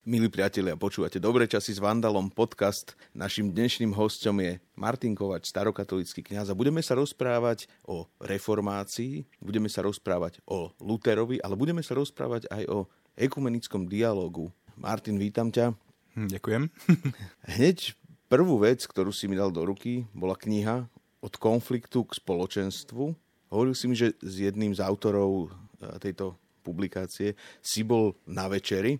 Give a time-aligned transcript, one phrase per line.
[0.00, 2.96] Milí priatelia, počúvate Dobré časy s Vandalom podcast.
[3.12, 9.68] Našim dnešným hostom je Martin Kovač, starokatolický kňaz a budeme sa rozprávať o reformácii, budeme
[9.68, 14.48] sa rozprávať o Luterovi, ale budeme sa rozprávať aj o ekumenickom dialogu.
[14.80, 15.76] Martin, vítam ťa.
[16.16, 16.62] Hm, ďakujem.
[17.60, 17.92] Hneď
[18.32, 20.88] prvú vec, ktorú si mi dal do ruky, bola kniha
[21.20, 23.04] Od konfliktu k spoločenstvu.
[23.52, 28.96] Hovoril si mi, že s jedným z autorov e, tejto publikácie si bol na večeri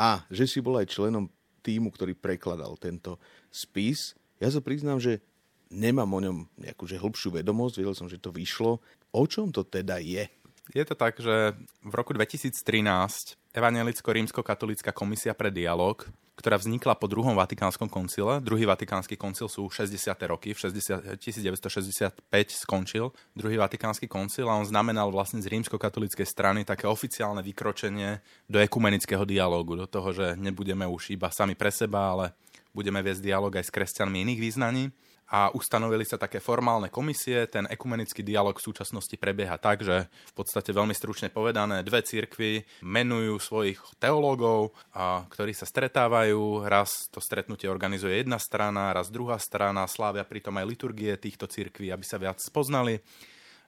[0.00, 1.28] a že si bol aj členom
[1.60, 3.20] týmu, ktorý prekladal tento
[3.52, 4.16] spis.
[4.40, 5.20] Ja sa priznám, že
[5.68, 8.80] nemám o ňom nejakú že hĺbšiu vedomosť, vedel som, že to vyšlo.
[9.12, 10.24] O čom to teda je?
[10.72, 11.52] Je to tak, že
[11.84, 16.06] v roku 2013 Evangelicko-rímsko-katolická komisia pre dialog
[16.40, 18.40] ktorá vznikla po druhom Vatikánskom koncile.
[18.40, 20.16] Druhý Vatikánsky koncil sú 60.
[20.24, 22.16] roky, v 60, 1965
[22.48, 28.56] skončil druhý Vatikánsky koncil a on znamenal vlastne z rímsko-katolíckej strany také oficiálne vykročenie do
[28.56, 32.32] ekumenického dialógu, do toho, že nebudeme už iba sami pre seba, ale
[32.72, 34.88] budeme viesť dialog aj s kresťanmi iných význaní
[35.30, 37.46] a ustanovili sa také formálne komisie.
[37.46, 42.66] Ten ekumenický dialog v súčasnosti prebieha tak, že v podstate veľmi stručne povedané dve cirkvy
[42.82, 46.66] menujú svojich teológov, a, ktorí sa stretávajú.
[46.66, 51.94] Raz to stretnutie organizuje jedna strana, raz druhá strana, slávia pritom aj liturgie týchto cirkví,
[51.94, 52.98] aby sa viac spoznali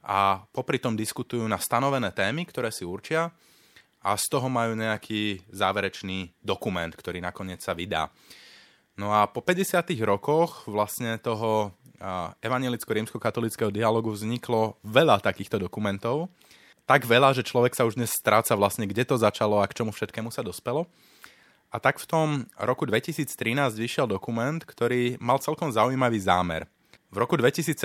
[0.03, 3.31] a popri tom diskutujú na stanovené témy, ktoré si určia
[4.03, 8.11] a z toho majú nejaký záverečný dokument, ktorý nakoniec sa vydá.
[8.97, 11.73] No a po 50 rokoch vlastne toho
[12.43, 16.29] evangelicko-rímsko-katolického dialogu vzniklo veľa takýchto dokumentov.
[16.83, 19.95] Tak veľa, že človek sa už dnes stráca vlastne, kde to začalo a k čomu
[19.95, 20.91] všetkému sa dospelo.
[21.73, 23.33] A tak v tom roku 2013
[23.79, 26.69] vyšiel dokument, ktorý mal celkom zaujímavý zámer.
[27.09, 27.79] V roku 2017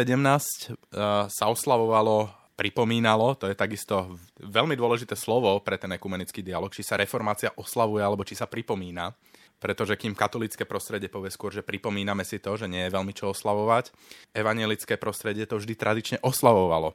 [1.29, 2.27] sa oslavovalo
[2.57, 8.01] pripomínalo, to je takisto veľmi dôležité slovo pre ten ekumenický dialog, či sa reformácia oslavuje
[8.01, 9.13] alebo či sa pripomína
[9.57, 13.33] pretože kým katolické prostredie povie skôr, že pripomíname si to, že nie je veľmi čo
[13.33, 13.89] oslavovať,
[14.37, 16.93] evangelické prostredie to vždy tradične oslavovalo.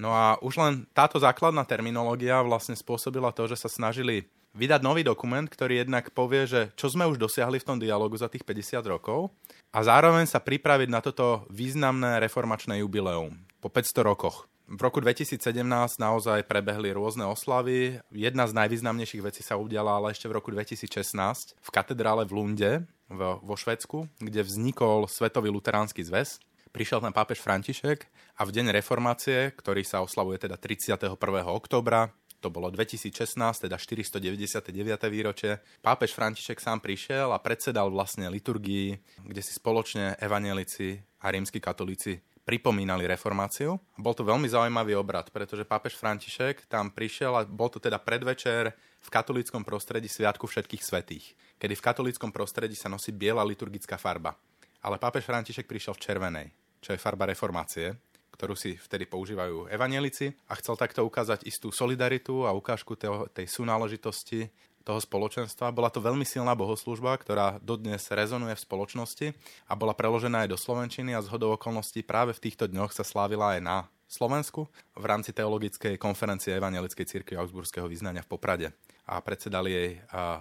[0.00, 4.26] No a už len táto základná terminológia vlastne spôsobila to, že sa snažili
[4.56, 8.26] vydať nový dokument, ktorý jednak povie, že čo sme už dosiahli v tom dialogu za
[8.26, 9.30] tých 50 rokov
[9.70, 15.66] a zároveň sa pripraviť na toto významné reformačné jubileum po 500 rokoch v roku 2017
[15.98, 17.98] naozaj prebehli rôzne oslavy.
[18.14, 22.72] Jedna z najvýznamnejších vecí sa udiala ale ešte v roku 2016 v katedrále v Lunde
[23.10, 26.38] vo Švedsku, kde vznikol Svetový luteránsky zväz.
[26.70, 28.06] Prišiel tam pápež František
[28.38, 31.18] a v deň reformácie, ktorý sa oslavuje teda 31.
[31.50, 34.70] oktobra, to bolo 2016, teda 499.
[35.10, 35.58] výročie.
[35.82, 42.22] Pápež František sám prišiel a predsedal vlastne liturgii, kde si spoločne evanielici a rímsky katolíci
[42.44, 43.78] pripomínali reformáciu.
[43.94, 48.74] Bol to veľmi zaujímavý obrad, pretože pápež František tam prišiel a bol to teda predvečer
[49.00, 54.36] v katolickom prostredí Sviatku všetkých svetých, kedy v katolickom prostredí sa nosí biela liturgická farba.
[54.80, 56.46] Ale pápež František prišiel v červenej,
[56.80, 57.96] čo je farba reformácie,
[58.40, 62.96] ktorú si vtedy používajú evanielici a chcel takto ukázať istú solidaritu a ukážku
[63.36, 64.48] tej súnáležitosti
[64.84, 65.74] toho spoločenstva.
[65.74, 69.26] Bola to veľmi silná bohoslužba, ktorá dodnes rezonuje v spoločnosti
[69.68, 73.04] a bola preložená aj do Slovenčiny a z hodou okolností práve v týchto dňoch sa
[73.04, 73.76] slávila aj na
[74.10, 74.66] Slovensku
[74.98, 78.68] v rámci teologickej konferencie Evangelickej cirkvi Augsburského vyznania v Poprade.
[79.06, 79.90] A predsedali jej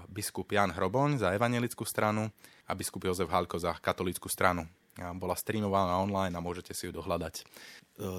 [0.09, 2.33] biskup Jan Hroboň za evangelickú stranu
[2.65, 4.65] a biskup Jozef Halko za katolickú stranu.
[5.15, 7.35] Bola streamovaná online a môžete si ju dohľadať.
[7.39, 7.43] E,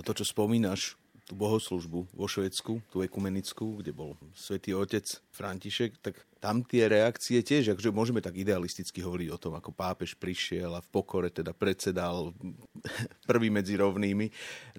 [0.01, 0.97] to, čo spomínaš,
[1.31, 7.39] tú bohoslužbu vo Švedsku, tú ekumenickú, kde bol svätý otec František, tak tam tie reakcie
[7.39, 11.55] tiež, akože môžeme tak idealisticky hovoriť o tom, ako pápež prišiel a v pokore teda
[11.55, 12.35] predsedal
[13.31, 14.27] prvý medzi rovnými,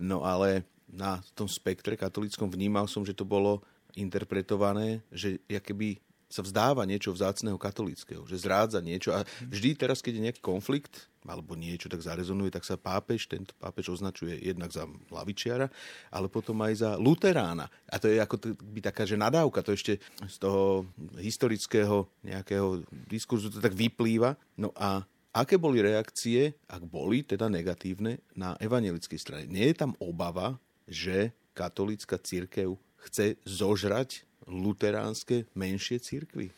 [0.04, 3.64] no ale na tom spektre katolíckom vnímal som, že to bolo
[3.96, 10.14] interpretované, že keby sa vzdáva niečo vzácného katolického, že zrádza niečo a vždy teraz, keď
[10.18, 14.90] je nejaký konflikt alebo niečo tak zarezonuje, tak sa pápež, tento pápež označuje jednak za
[15.14, 15.70] lavičiara,
[16.10, 17.70] ale potom aj za luterána.
[17.86, 20.90] A to je ako by taká, že nadávka, to ešte z toho
[21.22, 24.34] historického nejakého diskurzu to tak vyplýva.
[24.58, 29.46] No a aké boli reakcie, ak boli teda negatívne, na evangelickej strane?
[29.46, 30.58] Nie je tam obava,
[30.90, 36.50] že katolícka církev chce zožrať luteránske menšie církvy?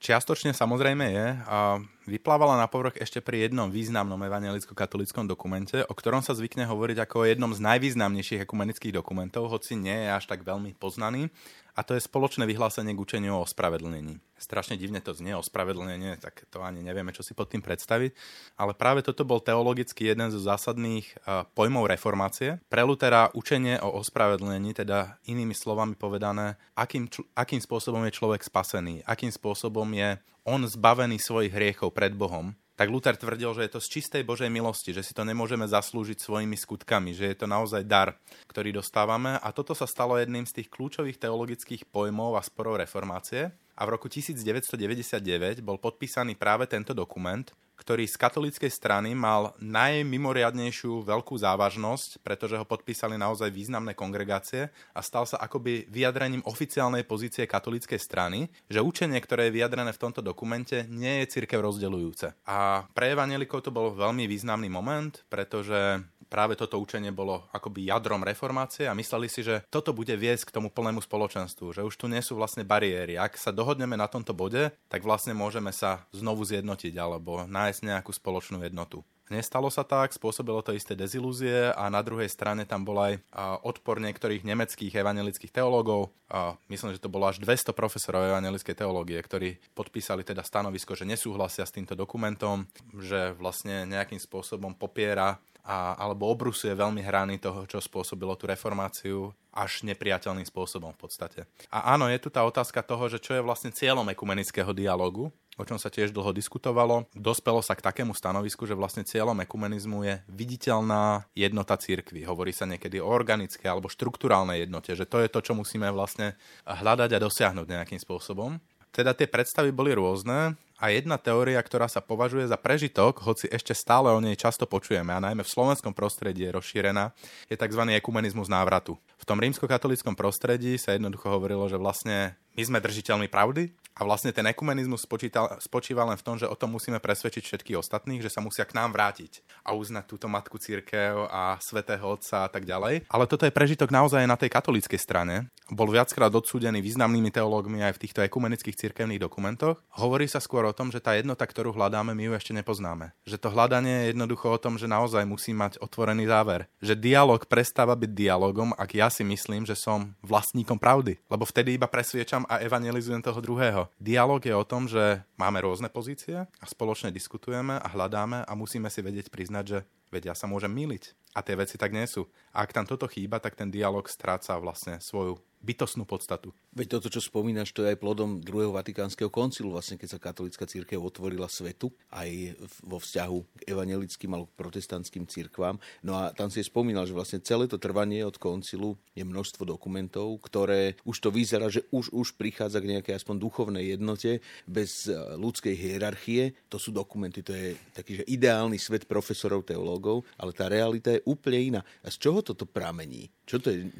[0.00, 1.76] Čiastočne samozrejme je a
[2.08, 7.16] vyplávala na povrch ešte pri jednom významnom evangelicko-katolickom dokumente, o ktorom sa zvykne hovoriť ako
[7.24, 11.28] o jednom z najvýznamnejších ekumenických dokumentov, hoci nie je až tak veľmi poznaný
[11.76, 14.20] a to je spoločné vyhlásenie k učeniu o ospravedlnení.
[14.36, 18.12] Strašne divne to znie, ospravedlnenie, tak to ani nevieme, čo si pod tým predstaviť,
[18.60, 22.60] ale práve toto bol teologicky jeden zo zásadných uh, pojmov reformácie.
[22.68, 29.04] Pre Lutera učenie o ospravedlnení, teda inými slovami povedané, akým, akým spôsobom je človek spasený,
[29.04, 30.20] akým spôsobom je
[30.50, 32.50] on zbavený svojich hriechov pred Bohom,
[32.80, 36.16] tak Luther tvrdil, že je to z čistej Božej milosti, že si to nemôžeme zaslúžiť
[36.16, 38.16] svojimi skutkami, že je to naozaj dar,
[38.48, 39.36] ktorý dostávame.
[39.36, 43.52] A toto sa stalo jedným z tých kľúčových teologických pojmov a sporov reformácie.
[43.52, 47.44] A v roku 1999 bol podpísaný práve tento dokument,
[47.80, 55.00] ktorý z katolíckej strany mal najmimoriadnejšiu veľkú závažnosť, pretože ho podpísali naozaj významné kongregácie a
[55.00, 60.20] stal sa akoby vyjadrením oficiálnej pozície katolíckej strany, že učenie, ktoré je vyjadrené v tomto
[60.20, 62.44] dokumente, nie je církev rozdeľujúce.
[62.44, 68.22] A pre evanelikov to bol veľmi významný moment, pretože práve toto učenie bolo akoby jadrom
[68.22, 72.06] reformácie a mysleli si, že toto bude viesť k tomu plnému spoločenstvu, že už tu
[72.06, 73.18] nie sú vlastne bariéry.
[73.18, 78.14] Ak sa dohodneme na tomto bode, tak vlastne môžeme sa znovu zjednotiť alebo nájsť nejakú
[78.14, 79.02] spoločnú jednotu.
[79.30, 83.22] Nestalo sa tak, spôsobilo to isté dezilúzie a na druhej strane tam bol aj
[83.62, 86.10] odpor niektorých nemeckých evangelických teológov.
[86.26, 91.06] A myslím, že to bolo až 200 profesorov evangelickej teológie, ktorí podpísali teda stanovisko, že
[91.06, 92.66] nesúhlasia s týmto dokumentom,
[92.98, 99.30] že vlastne nejakým spôsobom popiera a, alebo obrusuje veľmi hrany toho, čo spôsobilo tú reformáciu
[99.50, 101.40] až nepriateľným spôsobom v podstate.
[101.68, 105.64] A áno, je tu tá otázka toho, že čo je vlastne cieľom ekumenického dialogu, o
[105.66, 107.04] čom sa tiež dlho diskutovalo.
[107.12, 112.24] Dospelo sa k takému stanovisku, že vlastne cieľom ekumenizmu je viditeľná jednota církvy.
[112.24, 116.38] Hovorí sa niekedy o organické alebo štruktúrálnej jednote, že to je to, čo musíme vlastne
[116.64, 118.56] hľadať a dosiahnuť nejakým spôsobom.
[118.90, 123.76] Teda tie predstavy boli rôzne a jedna teória, ktorá sa považuje za prežitok, hoci ešte
[123.76, 127.12] stále o nej často počujeme a najmä v slovenskom prostredí je rozšírená,
[127.52, 127.84] je tzv.
[128.00, 128.96] ekumenizmus návratu.
[129.20, 134.32] V tom rímskokatolickom prostredí sa jednoducho hovorilo, že vlastne my sme držiteľmi pravdy a vlastne
[134.32, 138.32] ten ekumenizmus spočítal, spočíva len v tom, že o tom musíme presvedčiť všetkých ostatných, že
[138.32, 142.64] sa musia k nám vrátiť a uznať túto matku církev a svetého otca a tak
[142.64, 143.06] ďalej.
[143.10, 145.52] Ale toto je prežitok naozaj na tej katolíckej strane.
[145.70, 149.78] Bol viackrát odsúdený významnými teológmi aj v týchto ekumenických cirkevných dokumentoch.
[149.94, 153.14] Hovorí sa skôr o tom, že tá jednota, ktorú hľadáme, my ju ešte nepoznáme.
[153.22, 156.66] Že to hľadanie je jednoducho o tom, že naozaj musí mať otvorený záver.
[156.82, 161.22] Že dialog prestáva byť dialogom, ak ja si myslím, že som vlastníkom pravdy.
[161.30, 163.79] Lebo vtedy iba presviečam a evangelizujem toho druhého.
[164.02, 168.90] Dialóg je o tom, že máme rôzne pozície a spoločne diskutujeme a hľadáme a musíme
[168.92, 169.78] si vedieť priznať, že
[170.10, 171.14] veď ja sa môžem míliť.
[171.36, 172.26] A tie veci tak nie sú.
[172.50, 176.56] A ak tam toto chýba, tak ten dialog stráca vlastne svoju bytostnú podstatu.
[176.72, 180.64] Veď toto, čo spomínaš, to je aj plodom druhého vatikánskeho koncilu, vlastne keď sa katolická
[180.64, 185.76] církev otvorila svetu, aj vo vzťahu k evangelickým alebo protestantským církvám.
[186.00, 190.40] No a tam si spomínal, že vlastne celé to trvanie od koncilu je množstvo dokumentov,
[190.40, 195.14] ktoré už to vyzerá, že už, už prichádza k nejakej aspoň duchovnej jednote bez e,
[195.36, 196.56] ľudskej hierarchie.
[196.72, 201.24] To sú dokumenty, to je taký, že ideálny svet profesorov, teológov, ale tá realita je
[201.28, 201.80] úplne iná.
[202.00, 203.28] A z čoho toto pramení?
[203.44, 203.90] Čo to je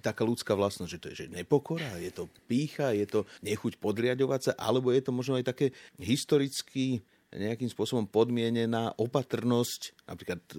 [0.00, 0.90] taká ľudská vlastnosť?
[0.90, 5.04] Že to je že nepokora, je to pícha, je to nechuť podriadovať sa, alebo je
[5.04, 10.56] to možno aj také historicky nejakým spôsobom podmienená opatrnosť napríklad e,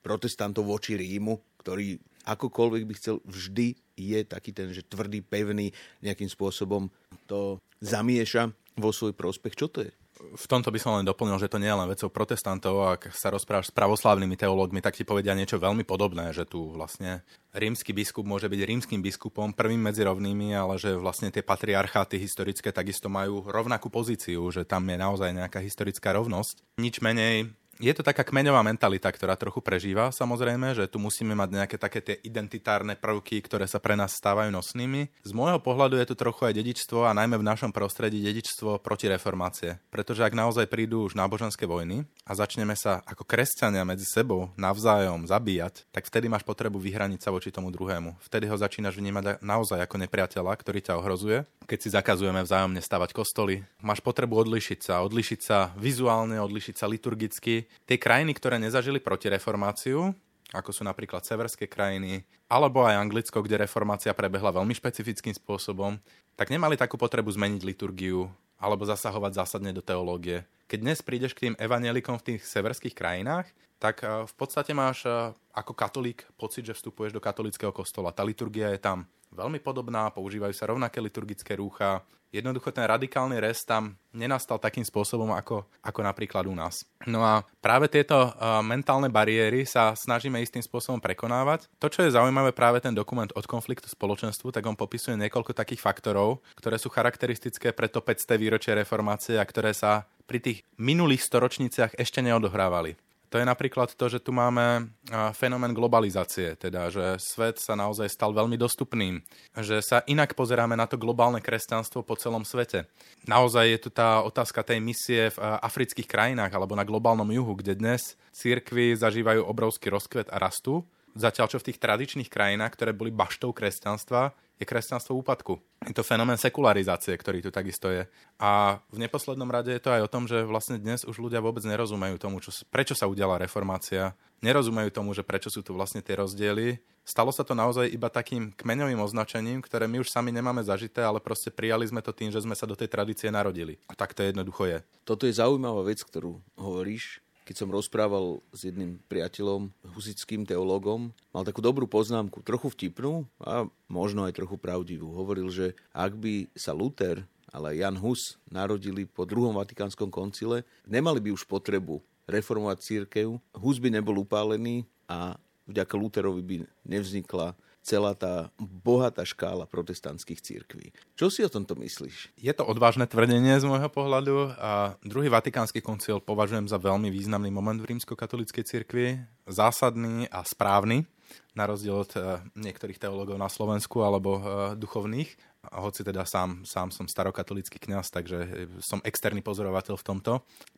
[0.00, 6.30] protestantov voči Rímu, ktorý akokoľvek by chcel, vždy je taký ten, že tvrdý, pevný, nejakým
[6.30, 6.88] spôsobom
[7.26, 9.58] to zamieša vo svoj prospech.
[9.58, 9.92] Čo to je?
[10.32, 12.98] V tomto by som len doplnil, že to nie je len vecou protestantov.
[12.98, 17.26] Ak sa rozprávaš s pravoslávnymi teológmi, tak ti povedia niečo veľmi podobné, že tu vlastne
[17.52, 22.72] rímsky biskup môže byť rímským biskupom, prvým medzi rovnými, ale že vlastne tie patriarcháty historické
[22.72, 26.64] takisto majú rovnakú pozíciu, že tam je naozaj nejaká historická rovnosť.
[26.80, 31.50] Nič menej je to taká kmeňová mentalita, ktorá trochu prežíva, samozrejme, že tu musíme mať
[31.50, 35.10] nejaké také tie identitárne prvky, ktoré sa pre nás stávajú nosnými.
[35.26, 39.10] Z môjho pohľadu je tu trochu aj dedičstvo a najmä v našom prostredí dedičstvo proti
[39.10, 39.82] reformácie.
[39.90, 45.26] Pretože ak naozaj prídu už náboženské vojny a začneme sa ako kresťania medzi sebou navzájom
[45.26, 48.14] zabíjať, tak vtedy máš potrebu vyhraniť sa voči tomu druhému.
[48.22, 51.42] Vtedy ho začínaš vnímať naozaj ako nepriateľa, ktorý ťa ohrozuje.
[51.66, 56.86] Keď si zakazujeme vzájomne stavať kostoly, máš potrebu odlišiť sa, odlišiť sa vizuálne, odlišiť sa
[56.86, 60.14] liturgicky, tie krajiny, ktoré nezažili protireformáciu,
[60.52, 65.96] ako sú napríklad severské krajiny, alebo aj Anglicko, kde reformácia prebehla veľmi špecifickým spôsobom,
[66.36, 68.28] tak nemali takú potrebu zmeniť liturgiu
[68.60, 70.44] alebo zasahovať zásadne do teológie.
[70.68, 73.50] Keď dnes prídeš k tým evanielikom v tých severských krajinách,
[73.82, 78.14] tak eh, v podstate máš eh, ako katolík pocit, že vstupuješ do katolického kostola.
[78.14, 82.06] Tá liturgia je tam veľmi podobná, používajú sa rovnaké liturgické rúcha.
[82.32, 86.88] Jednoducho ten radikálny rest tam nenastal takým spôsobom ako, ako napríklad u nás.
[87.04, 91.68] No a práve tieto uh, mentálne bariéry sa snažíme istým spôsobom prekonávať.
[91.76, 95.84] To, čo je zaujímavé práve ten dokument od konfliktu spoločenstvu, tak on popisuje niekoľko takých
[95.84, 98.40] faktorov, ktoré sú charakteristické pre to 500.
[98.40, 102.96] výročie reformácie a ktoré sa pri tých minulých storočniciach ešte neodohrávali
[103.32, 104.92] to je napríklad to, že tu máme
[105.32, 109.24] fenomén globalizácie, teda že svet sa naozaj stal veľmi dostupným,
[109.56, 112.84] že sa inak pozeráme na to globálne kresťanstvo po celom svete.
[113.24, 117.80] Naozaj je tu tá otázka tej misie v afrických krajinách alebo na globálnom juhu, kde
[117.80, 120.84] dnes církvy zažívajú obrovský rozkvet a rastú,
[121.16, 125.58] zatiaľ čo v tých tradičných krajinách, ktoré boli baštou kresťanstva, je kresťanstvo úpadku.
[125.82, 128.06] Je to fenomén sekularizácie, ktorý tu takisto je.
[128.38, 131.66] A v neposlednom rade je to aj o tom, že vlastne dnes už ľudia vôbec
[131.66, 134.14] nerozumejú tomu, čo, prečo sa udiala reformácia.
[134.42, 136.78] Nerozumejú tomu, že prečo sú tu vlastne tie rozdiely.
[137.02, 141.18] Stalo sa to naozaj iba takým kmeňovým označením, ktoré my už sami nemáme zažité, ale
[141.18, 143.78] proste prijali sme to tým, že sme sa do tej tradície narodili.
[143.90, 144.78] A tak to jednoducho je.
[145.02, 151.42] Toto je zaujímavá vec, ktorú hovoríš keď som rozprával s jedným priateľom, husickým teológom, mal
[151.42, 155.10] takú dobrú poznámku, trochu vtipnú a možno aj trochu pravdivú.
[155.10, 161.20] Hovoril, že ak by sa Luther, ale Jan Hus narodili po druhom Vatikánskom koncile, nemali
[161.20, 165.36] by už potrebu reformovať církev, Hus by nebol upálený a
[165.68, 166.56] vďaka Lutherovi by
[166.86, 170.94] nevznikla celá tá bohatá škála protestantských církví.
[171.18, 172.30] Čo si o tomto myslíš?
[172.38, 177.50] Je to odvážne tvrdenie z môjho pohľadu a druhý vatikánsky koncil považujem za veľmi významný
[177.50, 179.18] moment v rímskokatolíckej cirkvi,
[179.50, 181.04] zásadný a správny,
[181.52, 184.44] na rozdiel od uh, niektorých teológov na Slovensku alebo uh,
[184.78, 190.32] duchovných hoci teda sám, sám som starokatolický kňaz, takže som externý pozorovateľ v tomto.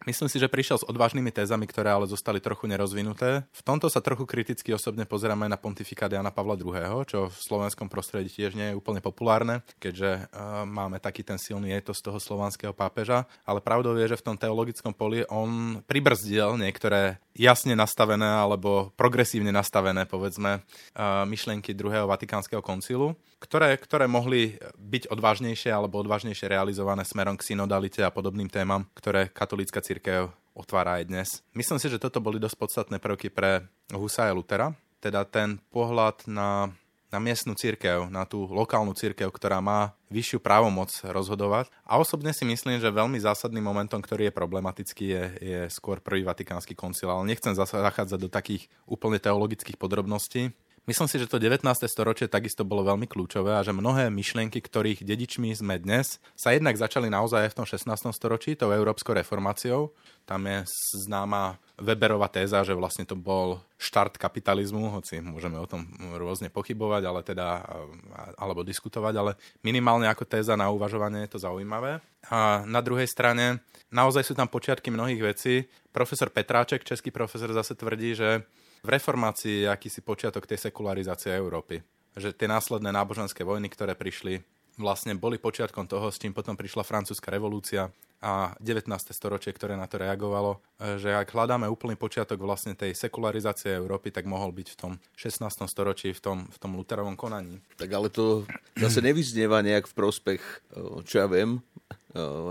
[0.05, 3.49] Myslím si, že prišiel s odvážnymi tézami, ktoré ale zostali trochu nerozvinuté.
[3.49, 7.89] V tomto sa trochu kriticky osobne pozeráme na pontifikát Jana Pavla II., čo v slovenskom
[7.89, 12.77] prostredí tiež nie je úplne populárne, keďže uh, máme taký ten silný etos toho slovanského
[12.77, 18.95] pápeža, ale pravdou je, že v tom teologickom poli on pribrzdil niektoré jasne nastavené alebo
[18.95, 26.47] progresívne nastavené, povedzme, uh, myšlienky druhého vatikánskeho koncilu, ktoré, ktoré mohli byť odvážnejšie alebo odvážnejšie
[26.49, 31.29] realizované smerom k synodalite a podobným témam, ktoré katolícka církev otvára aj dnes.
[31.53, 34.71] Myslím si, že toto boli dosť podstatné prvky pre Husa a Lutera,
[35.03, 36.71] teda ten pohľad na,
[37.15, 41.71] na miestnu církev, na tú lokálnu církev, ktorá má vyššiu právomoc rozhodovať.
[41.87, 46.27] A osobne si myslím, že veľmi zásadným momentom, ktorý je problematický, je, je skôr prvý
[46.27, 47.07] vatikánsky koncil.
[47.07, 50.51] Ale nechcem zachádzať do takých úplne teologických podrobností.
[50.85, 51.65] Myslím si, že to 19.
[51.89, 56.77] storočie takisto bolo veľmi kľúčové a že mnohé myšlienky, ktorých dedičmi sme dnes, sa jednak
[56.77, 58.13] začali naozaj aj v tom 16.
[58.13, 59.97] storočí, tou európskou reformáciou.
[60.29, 65.89] Tam je známa Weberová téza, že vlastne to bol štart kapitalizmu, hoci môžeme o tom
[66.21, 67.65] rôzne pochybovať, ale teda,
[68.37, 69.33] alebo diskutovať, ale
[69.65, 72.05] minimálne ako téza na uvažovanie je to zaujímavé.
[72.29, 75.65] A na druhej strane, naozaj sú tam počiatky mnohých vecí.
[75.97, 78.45] Profesor Petráček, český profesor, zase tvrdí, že
[78.85, 81.81] v reformácii je akýsi počiatok tej sekularizácie Európy.
[82.15, 84.45] Že tie následné náboženské vojny, ktoré prišli,
[84.77, 87.89] vlastne boli počiatkom toho, s čím potom prišla francúzska revolúcia
[88.25, 88.89] a 19.
[89.13, 90.61] storočie, ktoré na to reagovalo,
[90.97, 95.45] že ak hľadáme úplný počiatok vlastne tej sekularizácie Európy, tak mohol byť v tom 16.
[95.69, 97.61] storočí, v tom, v tom Luterovom konaní.
[97.77, 98.49] Tak ale to
[98.81, 100.43] zase nevyznieva nejak v prospech,
[101.05, 101.61] čo ja viem,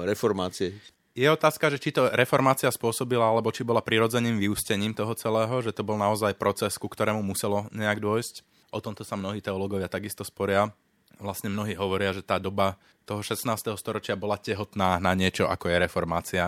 [0.06, 0.78] reformácie
[1.14, 5.70] je otázka, že či to reformácia spôsobila, alebo či bola prirodzeným vyústením toho celého, že
[5.70, 8.42] to bol naozaj proces, ku ktorému muselo nejak dôjsť.
[8.74, 10.74] O tomto sa mnohí teológovia takisto sporia.
[11.22, 13.46] Vlastne mnohí hovoria, že tá doba toho 16.
[13.78, 16.46] storočia bola tehotná na niečo, ako je reformácia.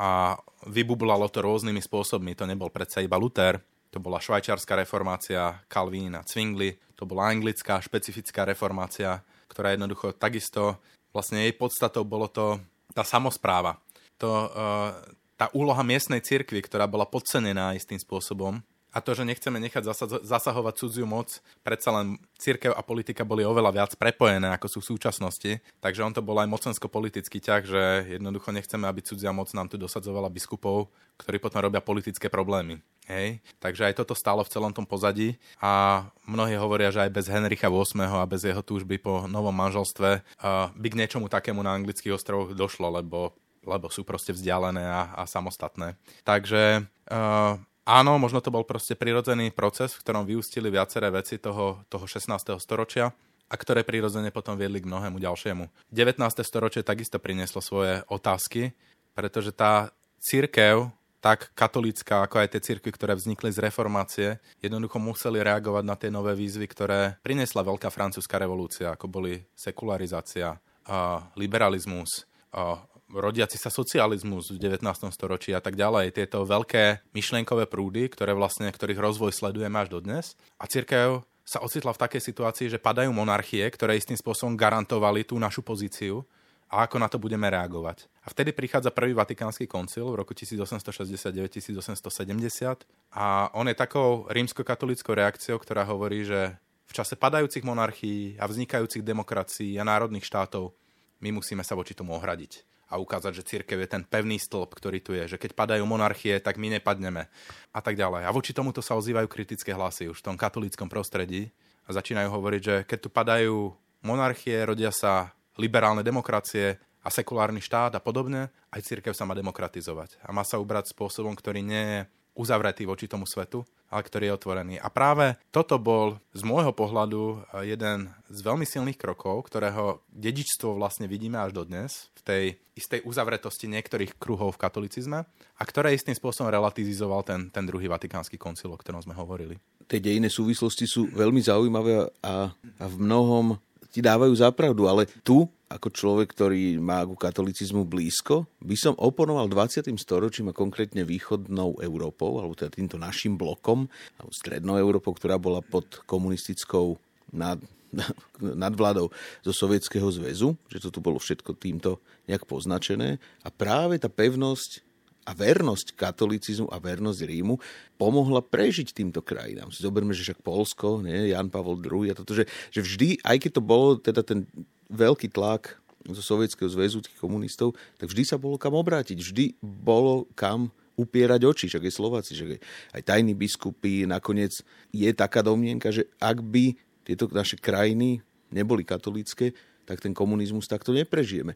[0.00, 2.32] A vybublalo to rôznymi spôsobmi.
[2.40, 3.60] To nebol predsa iba Luther,
[3.92, 10.76] to bola švajčiarska reformácia, Calvin a Zwingli, to bola anglická špecifická reformácia, ktorá jednoducho takisto,
[11.12, 12.60] vlastne jej podstatou bolo to
[12.92, 13.80] tá samozpráva,
[14.18, 14.92] to, uh,
[15.38, 18.58] tá úloha miestnej cirkvi, ktorá bola podcenená istým spôsobom,
[18.88, 19.84] a to, že nechceme nechať
[20.24, 24.90] zasahovať cudziu moc, predsa len církev a politika boli oveľa viac prepojené, ako sú v
[24.96, 25.60] súčasnosti.
[25.84, 27.82] Takže on to bol aj mocensko-politický ťah, že
[28.16, 30.88] jednoducho nechceme, aby cudzia moc nám tu dosadzovala biskupov,
[31.20, 32.80] ktorí potom robia politické problémy.
[33.12, 33.44] Hej?
[33.60, 37.68] Takže aj toto stálo v celom tom pozadí a mnohí hovoria, že aj bez Henricha
[37.68, 42.16] VIII a bez jeho túžby po novom manželstve uh, by k niečomu takému na anglických
[42.16, 43.36] ostrovoch došlo, lebo
[43.68, 46.00] lebo sú proste vzdialené a, a samostatné.
[46.24, 51.84] Takže uh, áno, možno to bol proste prirodzený proces, v ktorom vyústili viaceré veci toho,
[51.92, 52.32] toho 16.
[52.56, 53.12] storočia
[53.48, 55.92] a ktoré prirodzene potom viedli k mnohému ďalšiemu.
[55.92, 56.20] 19.
[56.44, 58.76] storočie takisto prinieslo svoje otázky,
[59.16, 64.28] pretože tá církev, tak katolícka, ako aj tie cirkvy, ktoré vznikli z reformácie,
[64.62, 70.62] jednoducho museli reagovať na tie nové výzvy, ktoré priniesla veľká francúzska revolúcia, ako boli sekularizácia,
[70.88, 72.80] a liberalizmus, a
[73.12, 74.84] rodiaci sa socializmus v 19.
[75.12, 76.12] storočí a tak ďalej.
[76.12, 80.36] Tieto veľké myšlienkové prúdy, ktoré vlastne, ktorých rozvoj sledujeme až dodnes.
[80.60, 85.40] A církev sa ocitla v takej situácii, že padajú monarchie, ktoré istým spôsobom garantovali tú
[85.40, 86.20] našu pozíciu
[86.68, 88.04] a ako na to budeme reagovať.
[88.20, 92.84] A vtedy prichádza prvý Vatikánsky koncil v roku 1869-1870
[93.16, 99.00] a on je takou rímsko-katolickou reakciou, ktorá hovorí, že v čase padajúcich monarchií a vznikajúcich
[99.00, 100.76] demokracií a národných štátov
[101.24, 104.98] my musíme sa voči tomu ohradiť a ukázať, že církev je ten pevný stĺp, ktorý
[105.04, 107.28] tu je, že keď padajú monarchie, tak my nepadneme
[107.72, 108.24] a tak ďalej.
[108.24, 111.52] A voči tomuto sa ozývajú kritické hlasy už v tom katolickom prostredí
[111.84, 113.56] a začínajú hovoriť, že keď tu padajú
[114.00, 120.20] monarchie, rodia sa liberálne demokracie a sekulárny štát a podobne, aj církev sa má demokratizovať
[120.24, 122.00] a má sa ubrať spôsobom, ktorý nie je
[122.38, 124.74] uzavretý voči tomu svetu, ale ktorý je otvorený.
[124.78, 131.10] A práve toto bol z môjho pohľadu jeden z veľmi silných krokov, ktorého dedičstvo vlastne
[131.10, 132.44] vidíme až dodnes v tej
[132.78, 135.26] istej uzavretosti niektorých kruhov v katolicizme
[135.58, 139.58] a ktoré istým spôsobom relativizoval ten, ten druhý vatikánsky koncil, o ktorom sme hovorili.
[139.88, 143.58] Tie dejné súvislosti sú veľmi zaujímavé a, a v mnohom
[143.98, 149.50] ti dávajú zapravdu, ale tu ako človek, ktorý má ku katolicizmu blízko, by som oponoval
[149.50, 149.90] 20.
[149.98, 155.60] storočím a konkrétne východnou Európou, alebo teda týmto našim blokom, alebo strednou Európou, ktorá bola
[155.60, 156.96] pod komunistickou
[157.34, 157.58] nad,
[158.40, 159.10] nadvládou
[159.44, 161.98] zo Sovietskeho zväzu, že to tu bolo všetko týmto
[162.30, 163.20] nejak poznačené.
[163.44, 164.87] A práve tá pevnosť
[165.28, 167.60] a vernosť katolicizmu a vernosť Rímu
[168.00, 169.68] pomohla prežiť týmto krajinám.
[169.68, 173.36] Si zoberme, že však Polsko, nie, Jan Pavel II a toto, že, že vždy, aj
[173.36, 174.48] keď to bolo teda ten
[174.88, 175.76] veľký tlak
[176.08, 181.44] zo Sovietskeho zväzu tých komunistov, tak vždy sa bolo kam obrátiť, vždy bolo kam upierať
[181.44, 182.50] oči, však je Slováci, však
[182.96, 189.52] aj tajní biskupy, nakoniec je taká domnienka, že ak by tieto naše krajiny neboli katolícke,
[189.84, 191.54] tak ten komunizmus takto neprežijeme.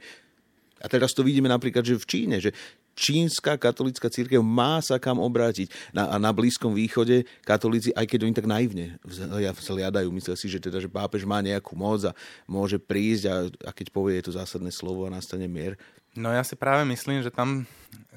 [0.82, 2.50] A teraz to vidíme napríklad, že v Číne, že
[2.94, 5.70] čínska katolická církev má sa kam obrátiť.
[5.92, 8.96] Na, a na Blízkom východe katolíci, aj keď oni tak naivne
[9.38, 13.70] vzhliadajú, myslia si, že, teda, že pápež má nejakú moc a môže prísť a, a
[13.70, 15.76] keď povie to zásadné slovo a nastane mier.
[16.12, 17.64] No ja si práve myslím, že tam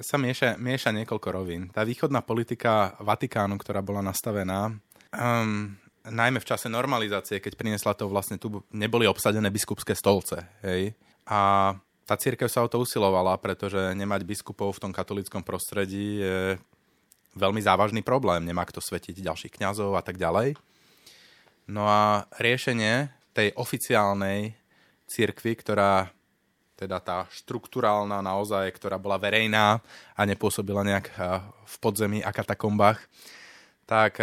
[0.04, 1.72] sa mieša, mieša niekoľko rovín.
[1.72, 4.76] Tá východná politika Vatikánu, ktorá bola nastavená,
[5.16, 5.72] um,
[6.04, 10.44] najmä v čase normalizácie, keď priniesla to vlastne tu, neboli obsadené biskupské stolce.
[10.62, 10.94] Hej?
[11.26, 11.72] A
[12.06, 16.40] tá církev sa o to usilovala, pretože nemať biskupov v tom katolickom prostredí je
[17.34, 18.46] veľmi závažný problém.
[18.46, 20.54] Nemá kto svetiť ďalších kňazov a tak ďalej.
[21.66, 24.54] No a riešenie tej oficiálnej
[25.10, 26.14] církvy, ktorá
[26.78, 29.82] teda tá štruktúrálna naozaj, ktorá bola verejná
[30.14, 31.08] a nepôsobila nejak
[31.66, 33.00] v podzemí a katakombách,
[33.90, 34.20] tak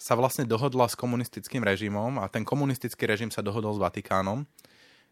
[0.00, 4.46] sa vlastne dohodla s komunistickým režimom a ten komunistický režim sa dohodol s Vatikánom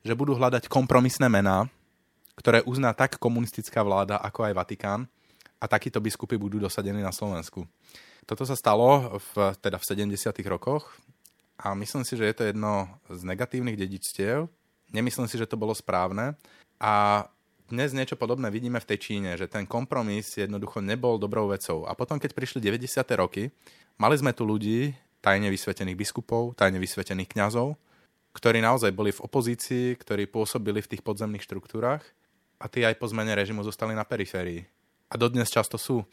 [0.08, 1.68] že budú hľadať kompromisné mená,
[2.40, 5.00] ktoré uzná tak komunistická vláda, ako aj Vatikán
[5.60, 7.68] a takíto biskupy budú dosadení na Slovensku.
[8.24, 10.32] Toto sa stalo v, teda v 70.
[10.48, 10.96] rokoch
[11.60, 14.48] a myslím si, že je to jedno z negatívnych dedičstiev.
[14.96, 16.32] Nemyslím si, že to bolo správne
[16.80, 17.26] a
[17.68, 21.84] dnes niečo podobné vidíme v tej Číne, že ten kompromis jednoducho nebol dobrou vecou.
[21.84, 23.04] A potom, keď prišli 90.
[23.20, 23.52] roky,
[24.00, 27.76] mali sme tu ľudí, tajne vysvetených biskupov, tajne vysvetených kňazov,
[28.32, 32.02] ktorí naozaj boli v opozícii, ktorí pôsobili v tých podzemných štruktúrach
[32.58, 34.66] a tí aj po zmene režimu zostali na periférii.
[35.08, 36.04] A dodnes často sú.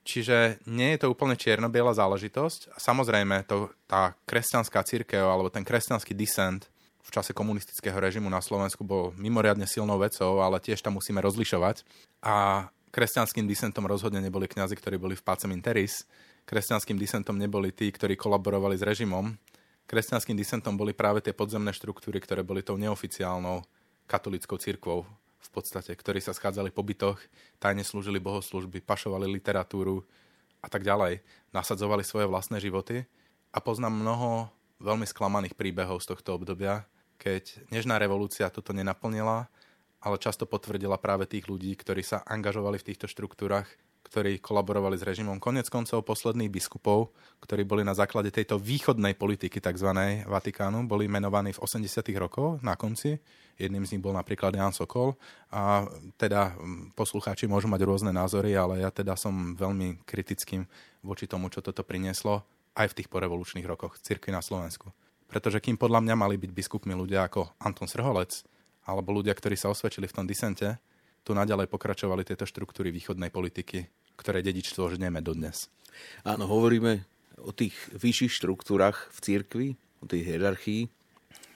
[0.00, 2.72] Čiže nie je to úplne čierno-biela záležitosť.
[2.80, 6.72] Samozrejme, to, tá kresťanská církev alebo ten kresťanský disent
[7.04, 11.84] v čase komunistického režimu na Slovensku bol mimoriadne silnou vecou, ale tiež tam musíme rozlišovať.
[12.24, 12.64] A
[12.96, 16.08] kresťanským disentom rozhodne neboli kňazi, ktorí boli v Pacem Interis.
[16.48, 19.36] Kresťanským disentom neboli tí, ktorí kolaborovali s režimom
[19.86, 23.64] kresťanským disentom boli práve tie podzemné štruktúry, ktoré boli tou neoficiálnou
[24.04, 25.08] katolickou cirkvou
[25.44, 27.20] v podstate, ktorí sa schádzali po bytoch,
[27.60, 30.04] tajne slúžili bohoslužby, pašovali literatúru
[30.64, 31.20] a tak ďalej.
[31.52, 33.04] Nasadzovali svoje vlastné životy
[33.52, 34.48] a poznám mnoho
[34.80, 36.88] veľmi sklamaných príbehov z tohto obdobia,
[37.20, 39.46] keď nežná revolúcia toto nenaplnila,
[40.00, 43.68] ale často potvrdila práve tých ľudí, ktorí sa angažovali v týchto štruktúrach
[44.04, 45.40] ktorí kolaborovali s režimom.
[45.40, 49.90] Konec koncov posledných biskupov, ktorí boli na základe tejto východnej politiky tzv.
[50.28, 52.04] Vatikánu, boli menovaní v 80.
[52.20, 53.16] rokoch na konci.
[53.56, 55.16] Jedným z nich bol napríklad Jan Sokol.
[55.48, 55.88] A
[56.20, 56.54] teda
[56.94, 60.68] poslucháči môžu mať rôzne názory, ale ja teda som veľmi kritickým
[61.02, 64.90] voči tomu, čo toto prinieslo aj v tých porevolučných rokoch cirkvi na Slovensku.
[65.30, 68.44] Pretože kým podľa mňa mali byť biskupmi ľudia ako Anton Srholec,
[68.84, 70.76] alebo ľudia, ktorí sa osvedčili v tom disente,
[71.24, 73.88] tu naďalej pokračovali tieto štruktúry východnej politiky,
[74.20, 75.72] ktoré dedičstvo žneme dodnes.
[76.22, 77.08] Áno, hovoríme
[77.40, 80.86] o tých vyšších štruktúrach v cirkvi, o tej hierarchii,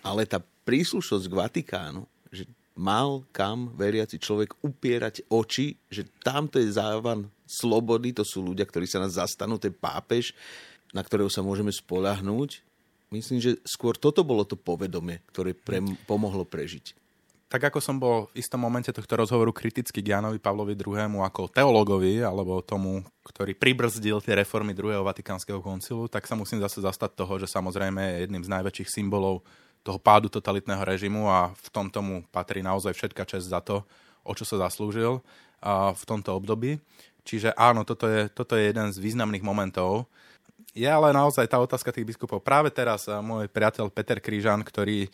[0.03, 2.03] ale tá príslušnosť k Vatikánu,
[2.33, 2.49] že
[2.81, 8.89] mal kam veriaci človek upierať oči, že tamto je závan slobody, to sú ľudia, ktorí
[8.89, 10.33] sa nás zastanú, to pápež,
[10.97, 12.65] na ktorého sa môžeme spolahnúť.
[13.09, 16.98] Myslím, že skôr toto bolo to povedomie, ktoré pre, pomohlo prežiť
[17.49, 21.17] tak ako som bol v istom momente tohto rozhovoru kritický k Jánovi Pavlovi II.
[21.25, 26.85] ako teologovi, alebo tomu, ktorý pribrzdil tie reformy druhého Vatikánskeho koncilu, tak sa musím zase
[26.85, 29.41] zastať toho, že samozrejme je jedným z najväčších symbolov
[29.81, 33.81] toho pádu totalitného režimu a v tom tomu patrí naozaj všetka čest za to,
[34.29, 35.25] o čo sa zaslúžil
[35.65, 36.77] v tomto období.
[37.25, 40.05] Čiže áno, toto je, toto je jeden z významných momentov.
[40.77, 42.45] Je ale naozaj tá otázka tých biskupov.
[42.45, 45.09] Práve teraz môj priateľ Peter Krížan, ktorý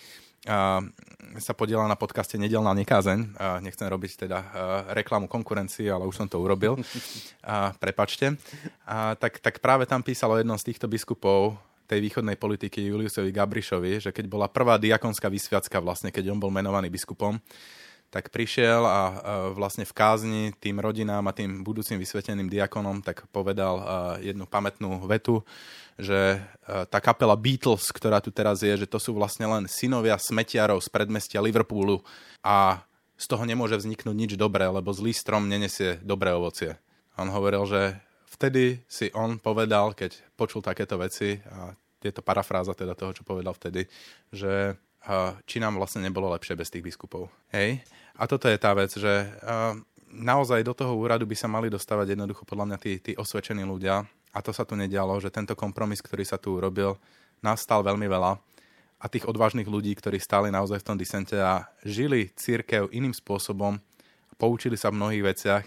[1.35, 3.41] sa podiela na podcaste Nedelná nekázeň.
[3.65, 4.39] Nechcem robiť teda
[4.93, 6.77] reklamu konkurencii, ale už som to urobil.
[7.85, 8.37] Prepačte.
[9.19, 14.01] Tak, tak práve tam písal o jednom z týchto biskupov tej východnej politiky Juliusovi Gabrišovi,
[14.01, 17.37] že keď bola prvá diakonská vysviacka vlastne, keď on bol menovaný biskupom,
[18.15, 19.01] tak prišiel a
[19.59, 23.83] vlastne v kázni tým rodinám a tým budúcim vysveteným diakonom tak povedal
[24.23, 25.43] jednu pamätnú vetu,
[25.99, 30.79] že tá kapela Beatles, ktorá tu teraz je, že to sú vlastne len synovia smetiarov
[30.79, 32.07] z predmestia Liverpoolu
[32.47, 32.87] a
[33.19, 36.79] z toho nemôže vzniknúť nič dobré, lebo zlý strom nenesie dobré ovocie.
[37.19, 37.99] On hovoril, že
[38.31, 43.23] vtedy si on povedal, keď počul takéto veci, a je to parafráza teda toho, čo
[43.23, 43.87] povedal vtedy,
[44.35, 44.75] že
[45.47, 47.31] či nám vlastne nebolo lepšie bez tých biskupov.
[47.55, 47.85] Hej?
[48.15, 49.27] A toto je tá vec, že
[50.15, 54.07] naozaj do toho úradu by sa mali dostávať jednoducho podľa mňa tí, tí osvedčení ľudia.
[54.35, 56.99] A to sa tu nedialo, že tento kompromis, ktorý sa tu urobil,
[57.43, 58.39] nastal veľmi veľa.
[59.03, 63.79] A tých odvážnych ľudí, ktorí stáli naozaj v tom disente a žili církev iným spôsobom,
[64.39, 65.65] poučili sa v mnohých veciach,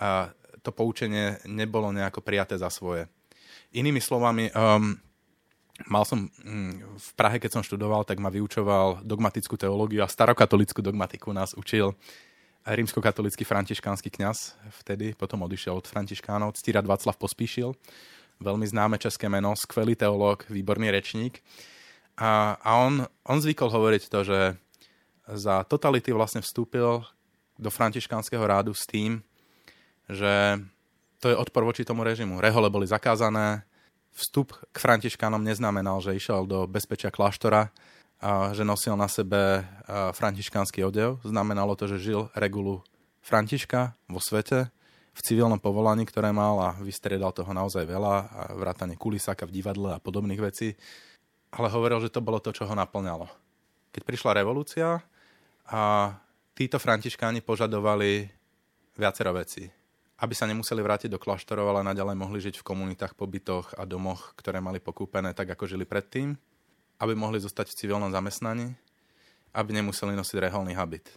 [0.00, 0.32] a
[0.64, 3.08] to poučenie nebolo nejako prijaté za svoje.
[3.76, 4.96] Inými slovami, um,
[5.86, 10.84] mal som mm, v Prahe, keď som študoval, tak ma vyučoval dogmatickú teológiu a starokatolickú
[10.84, 11.96] dogmatiku nás učil
[12.68, 17.72] rímskokatolický františkánsky kňaz vtedy, potom odišiel od františkánov, Ctírad Václav Pospíšil,
[18.40, 21.40] veľmi známe české meno, skvelý teológ, výborný rečník.
[22.20, 24.38] A, a on, on zvykol hovoriť to, že
[25.30, 27.00] za totality vlastne vstúpil
[27.56, 29.24] do františkánskeho rádu s tým,
[30.08, 30.60] že
[31.20, 32.40] to je odpor voči tomu režimu.
[32.40, 33.64] Rehole boli zakázané,
[34.14, 37.72] vstup k františkánom neznamenal, že išiel do bezpečia kláštora,
[38.52, 41.22] že nosil na sebe františkánsky odev.
[41.24, 42.84] Znamenalo to, že žil regulu
[43.24, 44.68] Františka vo svete,
[45.10, 49.90] v civilnom povolaní, ktoré mal a vystriedal toho naozaj veľa, a vrátane kulisáka v divadle
[49.96, 50.76] a podobných vecí.
[51.50, 53.26] Ale hovoril, že to bolo to, čo ho naplňalo.
[53.90, 55.02] Keď prišla revolúcia
[55.66, 56.14] a
[56.54, 58.30] títo františkáni požadovali
[58.94, 59.79] viacero vecí
[60.20, 64.36] aby sa nemuseli vrátiť do kláštorov, ale naďalej mohli žiť v komunitách, pobytoch a domoch,
[64.36, 66.36] ktoré mali pokúpené tak, ako žili predtým,
[67.00, 68.76] aby mohli zostať v civilnom zamestnaní,
[69.56, 71.08] aby nemuseli nosiť reholný habit.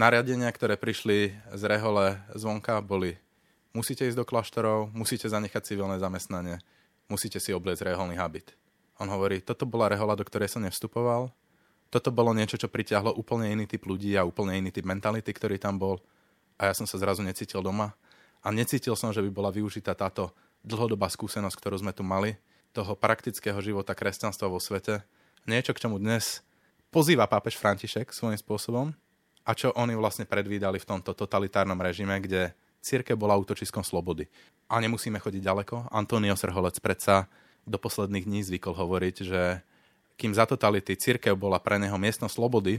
[0.00, 3.20] Nariadenia, ktoré prišli z rehole zvonka, boli
[3.76, 6.56] musíte ísť do kláštorov, musíte zanechať civilné zamestnanie,
[7.12, 8.56] musíte si obliecť reholný habit.
[8.96, 11.28] On hovorí, toto bola rehola, do ktorej som nevstupoval,
[11.92, 15.60] toto bolo niečo, čo pritiahlo úplne iný typ ľudí a úplne iný typ mentality, ktorý
[15.60, 16.00] tam bol
[16.56, 17.92] a ja som sa zrazu necítil doma
[18.40, 20.32] a necítil som, že by bola využitá táto
[20.64, 22.36] dlhodobá skúsenosť, ktorú sme tu mali,
[22.70, 25.02] toho praktického života kresťanstva vo svete.
[25.48, 26.44] Niečo, k čomu dnes
[26.94, 28.86] pozýva pápež František svojím spôsobom
[29.42, 34.30] a čo oni vlastne predvídali v tomto totalitárnom režime, kde církev bola útočiskom slobody.
[34.70, 35.90] A nemusíme chodiť ďaleko.
[35.90, 37.26] Antonio Srholec predsa
[37.66, 39.66] do posledných dní zvykol hovoriť, že
[40.20, 42.78] kým za totality církev bola pre neho miestnosť slobody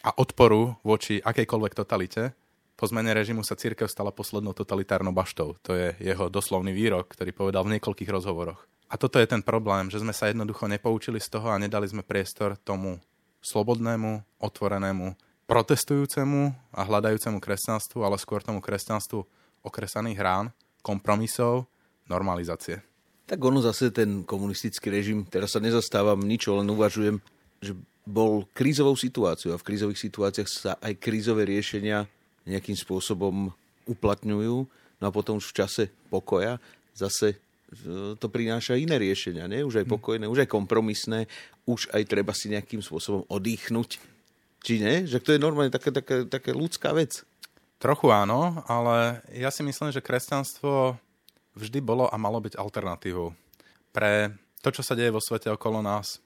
[0.00, 2.32] a odporu voči akejkoľvek totalite,
[2.80, 5.52] po zmene režimu sa církev stala poslednou totalitárnou baštou.
[5.68, 8.64] To je jeho doslovný výrok, ktorý povedal v niekoľkých rozhovoroch.
[8.88, 12.00] A toto je ten problém, že sme sa jednoducho nepoučili z toho a nedali sme
[12.00, 12.96] priestor tomu
[13.44, 15.12] slobodnému, otvorenému,
[15.44, 19.28] protestujúcemu a hľadajúcemu kresťanstvu, ale skôr tomu kresťanstvu
[19.60, 20.46] okresaných rán,
[20.80, 21.68] kompromisov,
[22.08, 22.80] normalizácie.
[23.28, 27.20] Tak ono zase ten komunistický režim, teraz sa nezastávam ničo, len uvažujem,
[27.60, 27.76] že
[28.08, 32.08] bol krízovou situáciou a v krízových situáciách sa aj krízové riešenia
[32.50, 33.54] nejakým spôsobom
[33.86, 34.56] uplatňujú,
[35.00, 35.82] no a potom už v čase
[36.12, 36.58] pokoja
[36.92, 39.64] zase e, to prináša iné riešenia, nie?
[39.64, 39.92] už aj hm.
[39.94, 41.30] pokojné, už aj kompromisné,
[41.64, 43.90] už aj treba si nejakým spôsobom odýchnuť.
[44.60, 45.08] Či nie?
[45.08, 47.24] Že to je normálne taká, taká, taká ľudská vec.
[47.80, 51.00] Trochu áno, ale ja si myslím, že kresťanstvo
[51.56, 53.32] vždy bolo a malo byť alternatívou
[53.90, 56.20] pre to, čo sa deje vo svete okolo nás.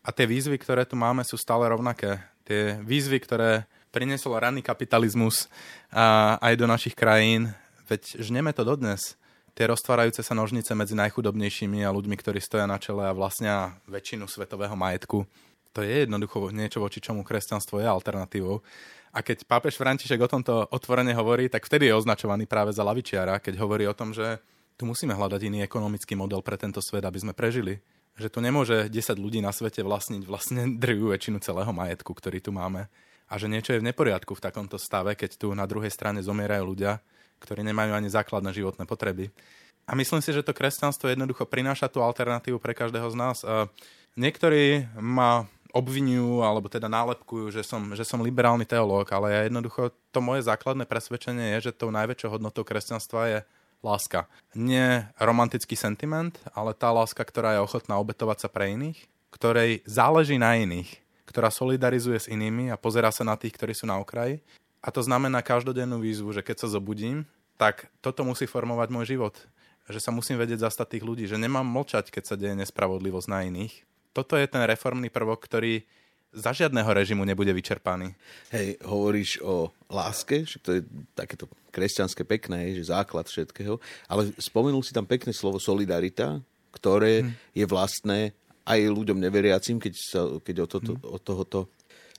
[0.00, 2.22] A tie výzvy, ktoré tu máme, sú stále rovnaké.
[2.46, 5.50] Tie výzvy, ktoré priniesol ranný kapitalizmus
[5.90, 7.54] a, aj do našich krajín.
[7.90, 9.18] Veď žneme to dodnes.
[9.54, 14.30] Tie roztvárajúce sa nožnice medzi najchudobnejšími a ľuďmi, ktorí stoja na čele a vlastnia väčšinu
[14.30, 15.26] svetového majetku.
[15.74, 18.62] To je jednoducho niečo, voči čomu kresťanstvo je alternatívou.
[19.10, 23.42] A keď pápež František o tomto otvorene hovorí, tak vtedy je označovaný práve za lavičiara,
[23.42, 24.38] keď hovorí o tom, že
[24.78, 27.82] tu musíme hľadať iný ekonomický model pre tento svet, aby sme prežili.
[28.14, 32.54] Že tu nemôže 10 ľudí na svete vlastniť vlastne drvú väčšinu celého majetku, ktorý tu
[32.54, 32.86] máme
[33.30, 36.66] a že niečo je v neporiadku v takomto stave, keď tu na druhej strane zomierajú
[36.66, 36.98] ľudia,
[37.38, 39.30] ktorí nemajú ani základné životné potreby.
[39.86, 43.38] A myslím si, že to kresťanstvo jednoducho prináša tú alternatívu pre každého z nás.
[43.46, 43.70] A
[44.18, 49.94] niektorí ma obvinujú alebo teda nálepkujú, že som, že som liberálny teológ, ale ja jednoducho
[50.10, 53.38] to moje základné presvedčenie je, že tou najväčšou hodnotou kresťanstva je
[53.80, 54.26] láska.
[54.52, 58.98] Nie romantický sentiment, ale tá láska, ktorá je ochotná obetovať sa pre iných,
[59.30, 60.90] ktorej záleží na iných,
[61.30, 64.42] ktorá solidarizuje s inými a pozera sa na tých, ktorí sú na okraji.
[64.82, 67.22] A to znamená každodennú výzvu, že keď sa zobudím,
[67.54, 69.38] tak toto musí formovať môj život
[69.90, 73.44] že sa musím vedieť zastať tých ľudí, že nemám mlčať, keď sa deje nespravodlivosť na
[73.50, 73.74] iných.
[74.14, 75.82] Toto je ten reformný prvok, ktorý
[76.30, 78.14] za žiadneho režimu nebude vyčerpaný.
[78.54, 80.80] Hej, hovoríš o láske, že to je
[81.14, 86.38] takéto kresťanské pekné, že základ všetkého, ale spomenul si tam pekné slovo solidarita,
[86.70, 87.30] ktoré hmm.
[87.50, 88.18] je vlastné
[88.70, 91.04] aj ľuďom neveriacim, keď, sa, keď od, toto, hmm.
[91.10, 91.60] od tohoto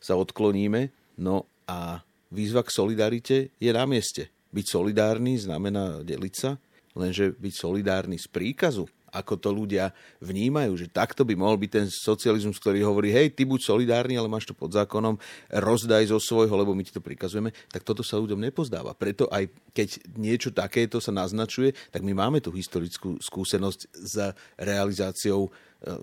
[0.03, 0.91] sa odkloníme.
[1.15, 4.27] No a výzva k solidarite je na mieste.
[4.51, 6.59] Byť solidárny znamená deliť sa,
[6.91, 9.91] lenže byť solidárny z príkazu, ako to ľudia
[10.23, 14.31] vnímajú, že takto by mohol byť ten socializmus, ktorý hovorí, hej, ty buď solidárny, ale
[14.31, 15.19] máš to pod zákonom,
[15.51, 18.95] rozdaj zo svojho, lebo my ti to prikazujeme, tak toto sa ľuďom nepozdáva.
[18.95, 24.15] Preto aj keď niečo takéto sa naznačuje, tak my máme tú historickú skúsenosť s
[24.55, 25.51] realizáciou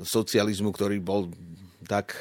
[0.03, 1.31] socializmu, ktorý bol
[1.87, 2.19] tak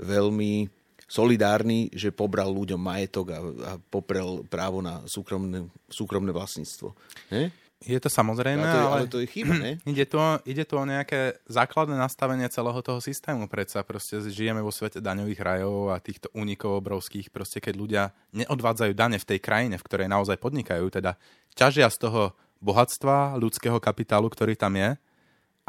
[0.00, 0.68] veľmi
[1.10, 6.94] solidárny, že pobral ľuďom majetok a, a poprel právo na súkromné, súkromné vlastníctvo.
[7.34, 7.50] Ne?
[7.80, 9.72] Je to samozrejme, ale, to je, ale to je chyba, ne?
[9.90, 13.48] Ide tu, ide tu o nejaké základné nastavenie celého toho systému.
[13.48, 17.32] Predsa proste žijeme vo svete daňových rajov a týchto únikov obrovských.
[17.32, 18.02] Proste keď ľudia
[18.36, 21.16] neodvádzajú dane v tej krajine, v ktorej naozaj podnikajú, teda
[21.56, 25.00] ťažia z toho bohatstva, ľudského kapitálu, ktorý tam je,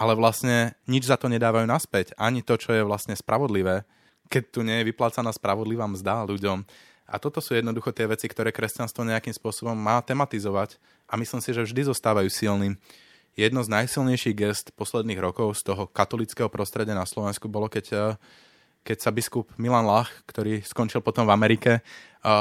[0.01, 2.17] ale vlastne nič za to nedávajú naspäť.
[2.17, 3.85] Ani to, čo je vlastne spravodlivé,
[4.33, 6.65] keď tu nie je vyplácaná spravodlivá mzda ľuďom
[7.05, 11.53] a toto sú jednoducho tie veci, ktoré kresťanstvo nejakým spôsobom má tematizovať a myslím si,
[11.53, 12.81] že vždy zostávajú silným.
[13.37, 18.01] Jedno z najsilnejších gest posledných rokov z toho katolického prostredia na Slovensku bolo, keď, eh,
[18.81, 21.81] keď sa biskup Milan Lach, ktorý skončil potom v Amerike, eh,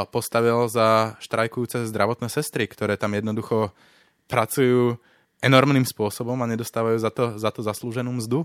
[0.08, 3.74] postavil za štrajkujúce zdravotné sestry, ktoré tam jednoducho
[4.30, 5.02] pracujú
[5.40, 8.44] enormným spôsobom a nedostávajú za to, za to zaslúženú mzdu.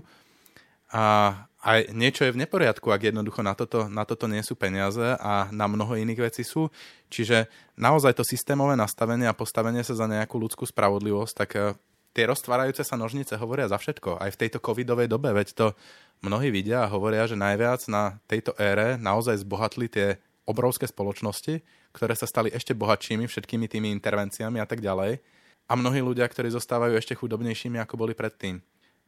[0.90, 1.34] A
[1.66, 5.50] aj niečo je v neporiadku, ak jednoducho na toto, na toto nie sú peniaze a
[5.50, 6.70] na mnoho iných vecí sú.
[7.10, 11.74] Čiže naozaj to systémové nastavenie a postavenie sa za nejakú ľudskú spravodlivosť, tak eh,
[12.14, 14.22] tie roztvárajúce sa nožnice hovoria za všetko.
[14.22, 15.66] Aj v tejto covidovej dobe, veď to
[16.22, 22.14] mnohí vidia a hovoria, že najviac na tejto ére naozaj zbohatli tie obrovské spoločnosti, ktoré
[22.14, 25.18] sa stali ešte bohatšími všetkými tými intervenciami a tak ďalej.
[25.66, 28.62] A mnohí ľudia, ktorí zostávajú ešte chudobnejšími, ako boli predtým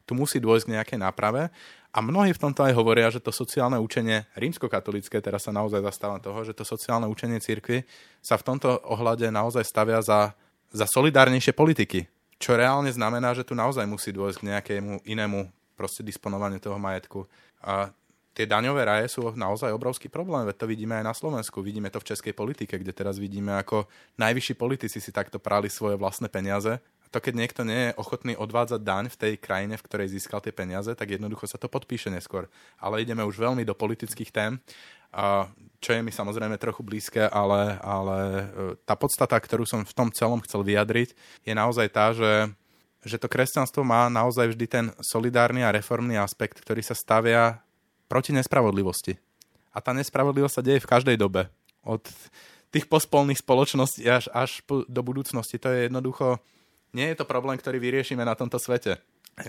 [0.08, 1.52] tu musí dôjsť k nejakej náprave.
[1.92, 6.16] A mnohí v tomto aj hovoria, že to sociálne učenie rímskokatolické, teraz sa naozaj zastáva
[6.16, 7.84] toho, že to sociálne učenie cirkvi
[8.24, 10.32] sa v tomto ohľade naozaj stavia za,
[10.72, 12.08] za solidárnejšie politiky.
[12.40, 17.28] Čo reálne znamená, že tu naozaj musí dôjsť k nejakému inému proste disponovaniu toho majetku.
[17.60, 17.92] A
[18.38, 21.98] tie daňové raje sú naozaj obrovský problém, veď to vidíme aj na Slovensku, vidíme to
[21.98, 26.78] v českej politike, kde teraz vidíme, ako najvyšší politici si takto prali svoje vlastné peniaze
[27.08, 30.52] to keď niekto nie je ochotný odvádzať daň v tej krajine, v ktorej získal tie
[30.52, 32.52] peniaze, tak jednoducho sa to podpíše neskôr.
[32.76, 34.60] Ale ideme už veľmi do politických tém,
[35.80, 38.44] čo je mi samozrejme trochu blízke, ale, ale e,
[38.84, 41.16] tá podstata, ktorú som v tom celom chcel vyjadriť,
[41.48, 42.52] je naozaj tá, že,
[43.00, 47.64] že to kresťanstvo má naozaj vždy ten solidárny a reformný aspekt, ktorý sa stavia
[48.08, 49.20] proti nespravodlivosti.
[49.70, 51.52] A tá nespravodlivosť sa deje v každej dobe.
[51.84, 52.02] Od
[52.74, 55.60] tých pospolných spoločností až, až do budúcnosti.
[55.60, 56.40] To je jednoducho
[56.96, 58.96] nie je to problém, ktorý vyriešime na tomto svete.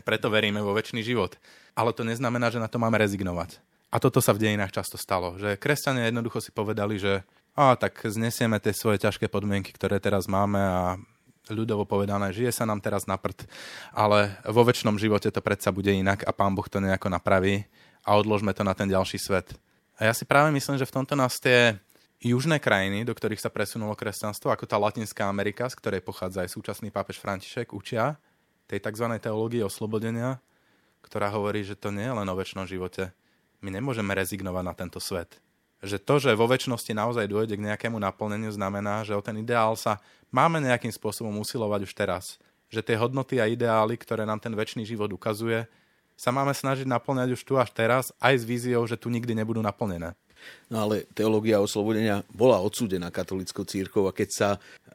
[0.04, 1.40] Preto veríme vo väčší život.
[1.74, 3.64] Ale to neznamená, že na to máme rezignovať.
[3.90, 7.26] A toto sa v dejinách často stalo, že kresťania jednoducho si povedali, že
[7.58, 11.02] a tak znesieme tie svoje ťažké podmienky, ktoré teraz máme a
[11.50, 13.50] ľudovo povedané, žije sa nám teraz na prd,
[13.90, 17.66] ale vo väčšnom živote to predsa bude inak a pán Boh to nejako napraví
[18.04, 19.56] a odložme to na ten ďalší svet.
[20.00, 21.76] A ja si práve myslím, že v tomto nás tie
[22.20, 26.56] južné krajiny, do ktorých sa presunulo kresťanstvo, ako tá Latinská Amerika, z ktorej pochádza aj
[26.56, 28.20] súčasný pápež František, učia
[28.68, 29.08] tej tzv.
[29.18, 30.38] teológie oslobodenia,
[31.02, 33.16] ktorá hovorí, že to nie je len o väčšnom živote.
[33.64, 35.40] My nemôžeme rezignovať na tento svet.
[35.80, 39.80] Že to, že vo väčšnosti naozaj dôjde k nejakému naplneniu, znamená, že o ten ideál
[39.80, 42.36] sa máme nejakým spôsobom usilovať už teraz.
[42.68, 45.66] Že tie hodnoty a ideály, ktoré nám ten väčší život ukazuje,
[46.20, 49.64] sa máme snažiť naplňať už tu až teraz, aj s víziou, že tu nikdy nebudú
[49.64, 50.20] naplnené.
[50.72, 54.50] No ale teológia oslobodenia bola odsúdená katolickou církou a keď sa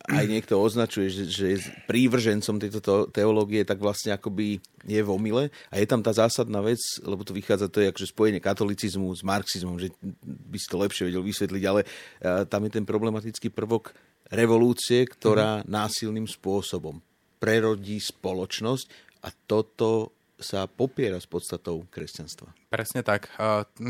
[0.09, 1.59] aj niekto označuje, že, že je
[1.89, 2.81] prívržencom tejto
[3.13, 5.49] teológie, tak vlastne akoby je v omyle.
[5.69, 9.25] A je tam tá zásadná vec, lebo to vychádza, to je akože spojenie katolicizmu s
[9.25, 9.93] marxizmom, že
[10.25, 11.81] by si to lepšie vedel vysvetliť, ale
[12.49, 13.97] tam je ten problematický prvok
[14.33, 15.69] revolúcie, ktorá mm.
[15.69, 17.01] násilným spôsobom
[17.41, 18.87] prerodí spoločnosť
[19.25, 20.13] a toto
[20.45, 22.53] sa popiera s podstatou kresťanstva.
[22.69, 23.33] Presne tak.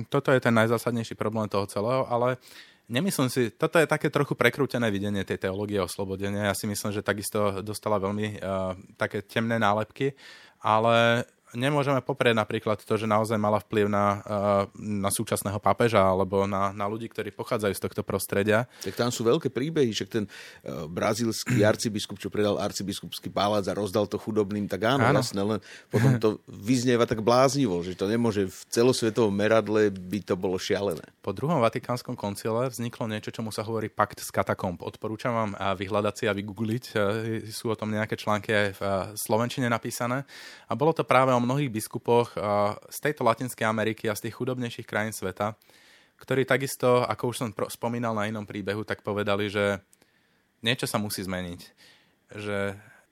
[0.07, 2.39] Toto je ten najzásadnejší problém toho celého, ale
[2.87, 6.49] nemyslím si, toto je také trochu prekrútené videnie tej teológie oslobodenia.
[6.49, 8.39] Ja si myslím, že takisto dostala veľmi
[8.95, 10.15] také temné nálepky,
[10.63, 16.45] ale nemôžeme poprieť napríklad to, že naozaj mala vplyv na, eh, na súčasného pápeža alebo
[16.45, 18.67] na, na ľudí, ktorí pochádzajú z tohto prostredia.
[18.83, 23.79] Tak tam sú veľké príbehy, že ten uh, brazílsky arcibiskup, čo predal arcibiskupský palác a
[23.79, 25.23] rozdal to chudobným, tak áno, áno.
[25.23, 30.35] jasné, len potom to vyznieva tak bláznivo, že to nemôže v celosvetovom meradle by to
[30.35, 31.07] bolo šialené.
[31.23, 34.83] Po druhom Vatikánskom koncile vzniklo niečo, čomu sa hovorí pakt z katakomb.
[34.83, 36.85] Odporúčam vám vyhľadať si a vygoogliť.
[37.49, 38.83] Sú o tom nejaké články aj v
[39.17, 40.27] Slovenčine napísané.
[40.69, 42.35] A bolo to práve o mnohých biskupoch
[42.89, 45.55] z tejto Latinskej Ameriky a z tých chudobnejších krajín sveta,
[46.19, 49.83] ktorí takisto, ako už som spomínal na inom príbehu, tak povedali, že
[50.65, 51.61] niečo sa musí zmeniť.
[52.33, 52.59] Že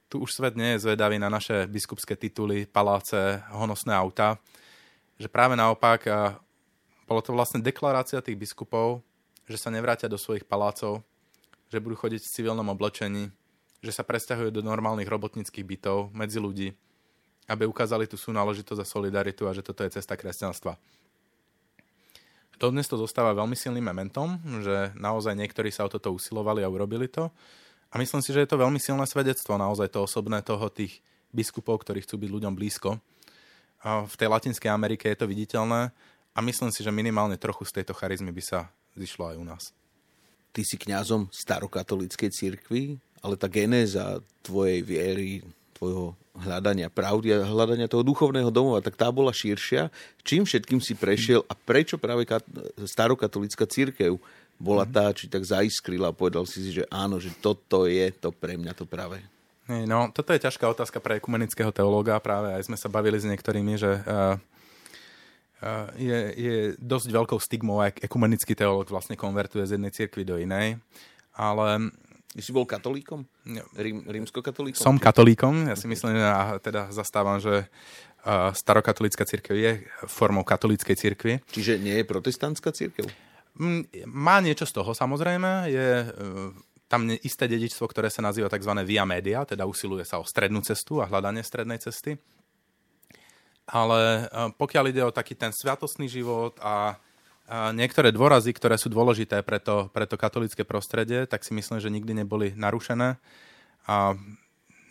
[0.09, 4.41] tu už svet nie je zvedavý na naše biskupské tituly, paláce, honosné auta.
[5.17, 6.05] Že práve naopak,
[7.05, 9.05] bolo to vlastne deklarácia tých biskupov,
[9.45, 11.05] že sa nevrátia do svojich palácov,
[11.69, 13.33] že budú chodiť v civilnom oblečení,
[13.83, 16.71] že sa presťahujú do normálnych robotníckých bytov medzi ľudí,
[17.51, 20.79] aby ukázali tú súnáležitosť a solidaritu a že toto je cesta kresťanstva.
[22.63, 27.11] Dodnes to zostáva veľmi silným momentom, že naozaj niektorí sa o toto usilovali a urobili
[27.11, 27.27] to.
[27.91, 31.03] A myslím si, že je to veľmi silné svedectvo, naozaj to osobné toho tých
[31.35, 33.03] biskupov, ktorí chcú byť ľuďom blízko.
[33.83, 35.91] A v tej Latinskej Amerike je to viditeľné
[36.33, 39.65] a myslím si, že minimálne trochu z tejto charizmy by sa zišlo aj u nás.
[40.55, 45.43] Ty si kňazom starokatolíckej cirkvi, ale tá genéza tvojej viery,
[45.83, 49.91] tvojho hľadania pravdy a hľadania toho duchovného domova, tak tá bola širšia.
[50.23, 52.47] Čím všetkým si prešiel a prečo práve kat-
[52.87, 54.15] starokatolická církev
[54.63, 58.31] bola tá, či tak zaiskrila a povedal si si, že áno, že toto je to
[58.31, 59.19] pre mňa to práve.
[59.67, 62.23] No, toto je ťažká otázka pre ekumenického teológa.
[62.23, 64.39] Práve aj sme sa bavili s niektorými, že uh,
[65.99, 70.79] je, je dosť veľkou stigmou, ak ekumenický teológ vlastne konvertuje z jednej cirkvi do inej.
[71.35, 71.91] Ale
[72.41, 73.29] si bol katolíkom?
[73.77, 74.81] Rím, rímskokatolíkom?
[74.81, 75.69] Som katolíkom.
[75.69, 77.69] Ja si myslím, a teda zastávam, že
[78.55, 79.73] starokatolická církev je
[80.07, 81.33] formou katolíckej církvy.
[81.51, 83.11] Čiže nie je protestantská církev?
[83.59, 85.69] Mm, má niečo z toho samozrejme.
[85.69, 86.09] Je e,
[86.87, 88.73] tam isté dedičstvo, ktoré sa nazýva tzv.
[88.87, 92.17] via media, teda usiluje sa o strednú cestu a hľadanie strednej cesty.
[93.67, 96.97] Ale e, pokiaľ ide o taký ten sviatostný život a
[97.77, 101.93] niektoré dôrazy, ktoré sú dôležité pre to, pre to katolické prostredie, tak si myslím, že
[101.93, 103.21] nikdy neboli narušené.
[103.85, 104.17] A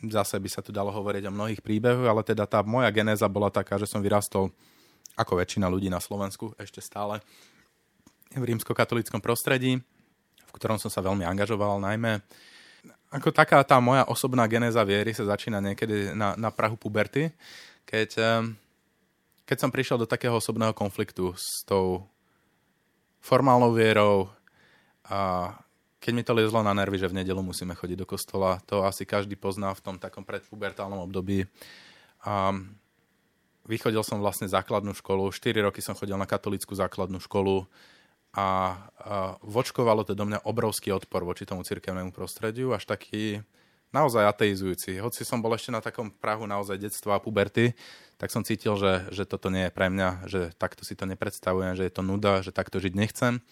[0.05, 3.49] zase by sa tu dalo hovoriť o mnohých príbehoch, ale teda tá moja genéza bola
[3.49, 4.53] taká, že som vyrastol
[5.17, 7.19] ako väčšina ľudí na Slovensku ešte stále
[8.31, 9.81] v rímskokatolickom prostredí,
[10.47, 12.23] v ktorom som sa veľmi angažoval, najmä
[13.11, 17.27] ako taká tá moja osobná genéza viery sa začína niekedy na, na Prahu puberty,
[17.83, 18.41] keď, eh,
[19.43, 22.07] keď som prišiel do takého osobného konfliktu s tou
[23.21, 24.27] formálnou vierou.
[25.07, 25.53] A
[26.01, 29.05] keď mi to liezlo na nervy, že v nedelu musíme chodiť do kostola, to asi
[29.05, 31.45] každý pozná v tom takom predpubertálnom období.
[32.25, 32.57] A
[33.69, 37.69] vychodil som vlastne základnú školu, 4 roky som chodil na katolickú základnú školu.
[38.31, 38.47] A, a
[39.45, 43.43] vočkovalo to do mňa obrovský odpor voči tomu cirkevnému prostrediu, až taký
[43.91, 44.99] naozaj ateizujúci.
[45.03, 47.75] Hoci som bol ešte na takom prahu naozaj detstva a puberty,
[48.15, 51.75] tak som cítil, že, že toto nie je pre mňa, že takto si to nepredstavujem,
[51.75, 53.43] že je to nuda, že takto žiť nechcem.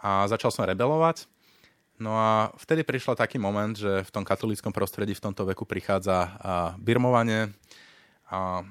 [0.00, 1.28] A začal som rebelovať.
[2.00, 6.32] No a vtedy prišiel taký moment, že v tom katolíckom prostredí v tomto veku prichádza
[6.80, 7.52] birmovanie
[8.32, 8.64] a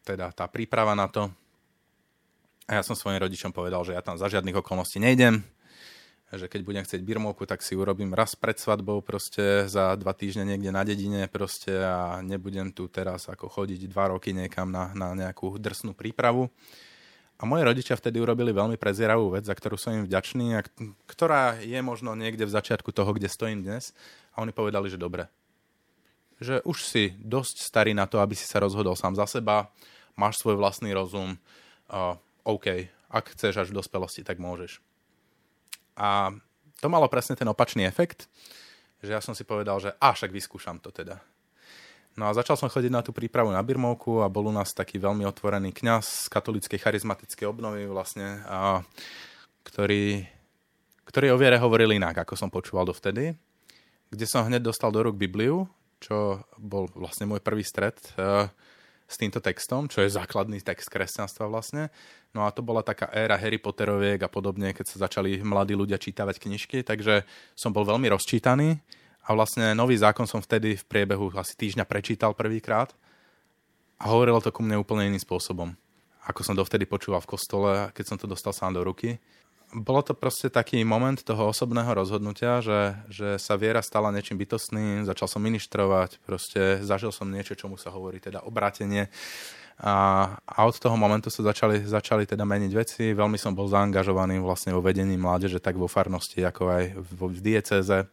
[0.00, 1.28] teda tá príprava na to.
[2.64, 5.44] A ja som svojim rodičom povedal, že ja tam za žiadnych okolností nejdem,
[6.30, 10.46] že keď budem chcieť birmovku, tak si urobím raz pred svadbou proste za dva týždne
[10.46, 15.10] niekde na dedine proste a nebudem tu teraz ako chodiť dva roky niekam na, na
[15.18, 16.46] nejakú drsnú prípravu.
[17.40, 20.66] A moje rodičia vtedy urobili veľmi prezieravú vec, za ktorú som im vďačný a
[21.08, 23.96] ktorá je možno niekde v začiatku toho, kde stojím dnes.
[24.36, 25.24] A oni povedali, že dobre.
[26.36, 29.72] Že už si dosť starý na to, aby si sa rozhodol sám za seba,
[30.20, 31.40] máš svoj vlastný rozum,
[31.88, 34.89] uh, OK, ak chceš až v dospelosti, tak môžeš.
[36.00, 36.32] A
[36.80, 38.24] to malo presne ten opačný efekt,
[39.04, 41.20] že ja som si povedal, že a však vyskúšam to teda.
[42.16, 44.98] No a začal som chodiť na tú prípravu na Birmovku a bol u nás taký
[44.98, 48.82] veľmi otvorený kňaz z katolíckej charizmatickej obnovy vlastne, a,
[49.62, 50.26] ktorí,
[51.06, 53.36] ktorí o viere hovorili inak, ako som počúval dovtedy,
[54.10, 55.70] kde som hneď dostal do rúk Bibliu,
[56.02, 58.48] čo bol vlastne môj prvý stret uh,
[59.10, 61.90] s týmto textom, čo je základný text kresťanstva vlastne.
[62.30, 65.98] No a to bola taká éra Harry Potteroviek a podobne, keď sa začali mladí ľudia
[65.98, 67.26] čítavať knižky, takže
[67.58, 68.78] som bol veľmi rozčítaný.
[69.26, 72.94] A vlastne nový zákon som vtedy v priebehu asi týždňa prečítal prvýkrát.
[73.98, 75.74] A hovorilo to ku mne úplne iným spôsobom,
[76.24, 79.18] ako som dovtedy počúval v kostole, keď som to dostal sám do ruky
[79.74, 85.06] bolo to proste taký moment toho osobného rozhodnutia, že, že sa viera stala niečím bytostným,
[85.06, 89.06] začal som ministrovať, proste zažil som niečo, čomu sa hovorí teda obrátenie.
[89.80, 93.16] A, a od toho momentu sa začali, začali teda meniť veci.
[93.16, 97.38] Veľmi som bol zaangažovaný vlastne vo vedení mládeže, tak vo farnosti, ako aj v, v
[97.40, 98.04] dieceze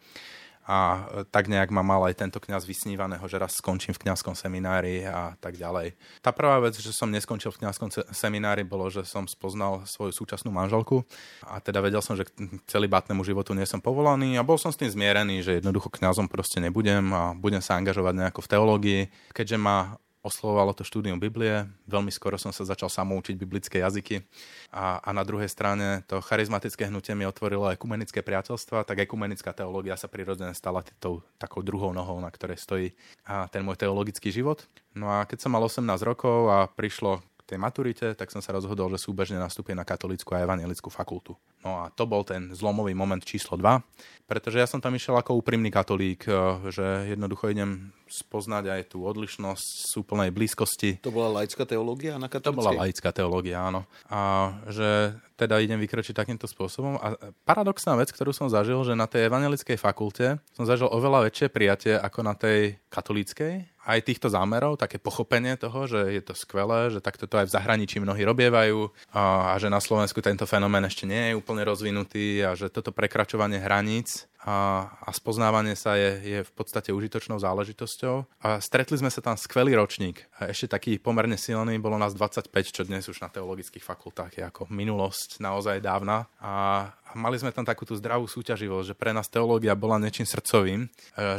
[0.67, 5.07] a tak nejak ma mal aj tento kňaz vysnívaného, že raz skončím v kňazskom seminári
[5.07, 5.95] a tak ďalej.
[6.19, 10.51] Tá prvá vec, že som neskončil v kňazskom seminári, bolo, že som spoznal svoju súčasnú
[10.51, 11.07] manželku
[11.47, 14.77] a teda vedel som, že k celibátnemu životu nie som povolaný a bol som s
[14.77, 19.01] tým zmierený, že jednoducho kňazom proste nebudem a budem sa angažovať nejako v teológii.
[19.31, 19.95] Keďže ma
[20.27, 21.65] oslovovalo to štúdium Biblie.
[21.87, 24.27] Veľmi skoro som sa začal samoučiť biblické jazyky.
[24.75, 29.95] A, a na druhej strane to charizmatické hnutie mi otvorilo ekumenické priateľstva, tak ekumenická teológia
[29.95, 32.87] sa prirodzene stala tou takou druhou nohou, na ktorej stojí
[33.23, 34.67] a ten môj teologický život.
[34.91, 38.91] No a keď som mal 18 rokov a prišlo tej maturite, tak som sa rozhodol,
[38.91, 41.39] že súbežne nastúpim na katolickú a evangelickú fakultu.
[41.63, 45.39] No a to bol ten zlomový moment číslo 2, pretože ja som tam išiel ako
[45.39, 46.35] úprimný katolík, eh,
[46.67, 51.03] že jednoducho idem spoznať aj tú odlišnosť z úplnej blízkosti.
[51.03, 52.55] To bola laická teológia na katolíckej?
[52.55, 53.83] To bola laická teológia, áno.
[54.07, 56.97] A že teda idem vykročiť takýmto spôsobom.
[56.97, 61.47] A paradoxná vec, ktorú som zažil, že na tej evangelickej fakulte som zažil oveľa väčšie
[61.51, 66.91] prijatie ako na tej katolíckej aj týchto zámerov, také pochopenie toho, že je to skvelé,
[66.91, 70.83] že takto to aj v zahraničí mnohí robievajú a, a že na Slovensku tento fenomén
[70.83, 76.11] ešte nie je úplne rozvinutý a že toto prekračovanie hraníc a, a spoznávanie sa je,
[76.21, 78.45] je v podstate užitočnou záležitosťou.
[78.45, 80.29] A stretli sme sa tam skvelý ročník.
[80.37, 84.43] A ešte taký pomerne silný, bolo nás 25, čo dnes už na teologických fakultách je
[84.45, 86.29] ako minulosť naozaj dávna.
[86.37, 90.29] A, a mali sme tam takú tú zdravú súťaživosť, že pre nás teológia bola niečím
[90.29, 90.87] srdcovým, e,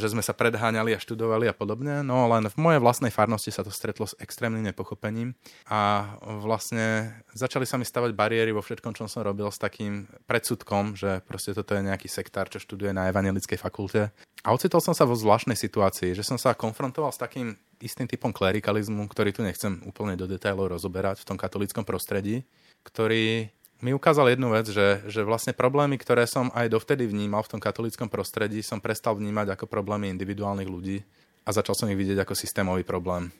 [0.03, 2.03] že sme sa predháňali a študovali a podobne.
[2.03, 5.39] No len v mojej vlastnej farnosti sa to stretlo s extrémnym nepochopením
[5.71, 10.99] a vlastne začali sa mi stavať bariéry vo všetkom, čo som robil s takým predsudkom,
[10.99, 14.13] že proste toto je nejaký sektár, čo študuje na evangelickej fakulte.
[14.47, 18.31] A ocitol som sa vo zvláštnej situácii, že som sa konfrontoval s takým istým typom
[18.31, 22.47] klerikalizmu, ktorý tu nechcem úplne do detailov rozoberať v tom katolickom prostredí,
[22.87, 27.59] ktorý mi ukázal jednu vec, že, že vlastne problémy, ktoré som aj dovtedy vnímal v
[27.59, 30.99] tom katolickom prostredí, som prestal vnímať ako problémy individuálnych ľudí
[31.47, 33.31] a začal som ich vidieť ako systémový problém.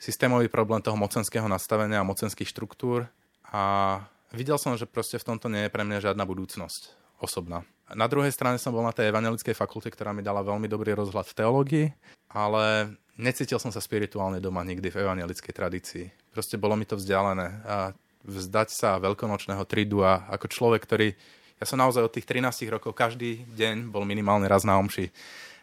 [0.00, 3.04] Systémový problém toho mocenského nastavenia a mocenských štruktúr
[3.52, 4.00] a
[4.32, 7.64] videl som, že proste v tomto nie je pre mňa žiadna budúcnosť osobná.
[7.94, 11.26] Na druhej strane som bol na tej evangelickej fakulte, ktorá mi dala veľmi dobrý rozhľad
[11.30, 11.86] v teológii,
[12.34, 16.06] ale necítil som sa spirituálne doma nikdy v evangelickej tradícii.
[16.34, 17.62] Proste bolo mi to vzdialené.
[17.62, 17.94] A
[18.26, 21.14] vzdať sa veľkonočného tridu a ako človek, ktorý...
[21.56, 25.08] Ja som naozaj od tých 13 rokov každý deň bol minimálne raz na omši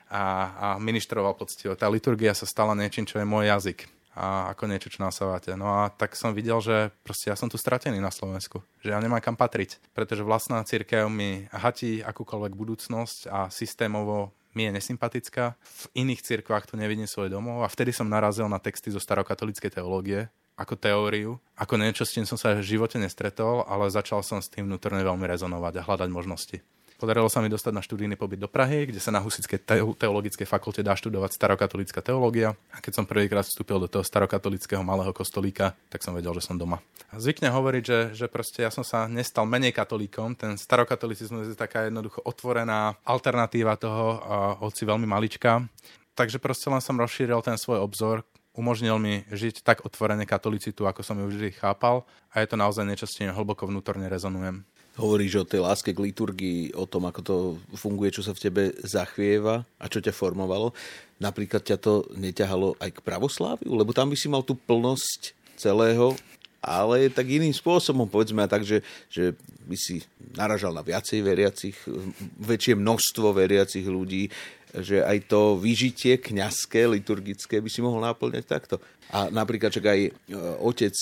[0.10, 0.24] a,
[0.56, 1.76] a ministroval poctivo.
[1.76, 5.58] Tá liturgia sa stala niečím, čo je môj jazyk a ako niečo, čo nasávate.
[5.58, 9.02] No a tak som videl, že proste ja som tu stratený na Slovensku, že ja
[9.02, 15.58] nemám kam patriť, pretože vlastná církev mi hatí akúkoľvek budúcnosť a systémovo mi je nesympatická.
[15.58, 19.82] V iných cirkvách tu nevidím svoj domov a vtedy som narazil na texty zo starokatolíckej
[19.82, 24.38] teológie, ako teóriu, ako niečo, s čím som sa v živote nestretol, ale začal som
[24.38, 26.58] s tým vnútorne veľmi rezonovať a hľadať možnosti.
[27.04, 29.68] Podarilo sa mi dostať na študijný pobyt do Prahy, kde sa na Husickej
[30.00, 32.56] teologickej fakulte dá študovať starokatolická teológia.
[32.72, 36.56] A keď som prvýkrát vstúpil do toho starokatolického malého kostolíka, tak som vedel, že som
[36.56, 36.80] doma.
[37.12, 40.40] A zvykne hovoriť, že, že proste ja som sa nestal menej katolíkom.
[40.40, 44.24] Ten starokatolicizmus je taká jednoducho otvorená alternatíva toho,
[44.64, 45.60] hoci veľmi maličká.
[46.16, 48.24] Takže proste len som rozšíril ten svoj obzor,
[48.56, 52.88] umožnil mi žiť tak otvorene katolicitu, ako som ju vždy chápal a je to naozaj
[52.88, 54.64] niečo, s čím hlboko vnútorne rezonujem.
[54.94, 57.36] Hovoríš o tej láske k liturgii, o tom, ako to
[57.74, 60.70] funguje, čo sa v tebe zachvieva a čo ťa formovalo.
[61.18, 66.14] Napríklad ťa to neťahalo aj k pravosláviu, lebo tam by si mal tú plnosť celého,
[66.64, 68.80] ale tak iným spôsobom, povedzme tak, že,
[69.12, 69.36] že
[69.68, 70.00] by si
[70.38, 71.76] naražal na viacej veriacich,
[72.40, 74.32] väčšie množstvo veriacich ľudí,
[74.74, 78.82] že aj to vyžitie kňazské, liturgické by si mohol náplňať takto.
[79.14, 80.12] A napríklad čak aj e,
[80.58, 80.96] otec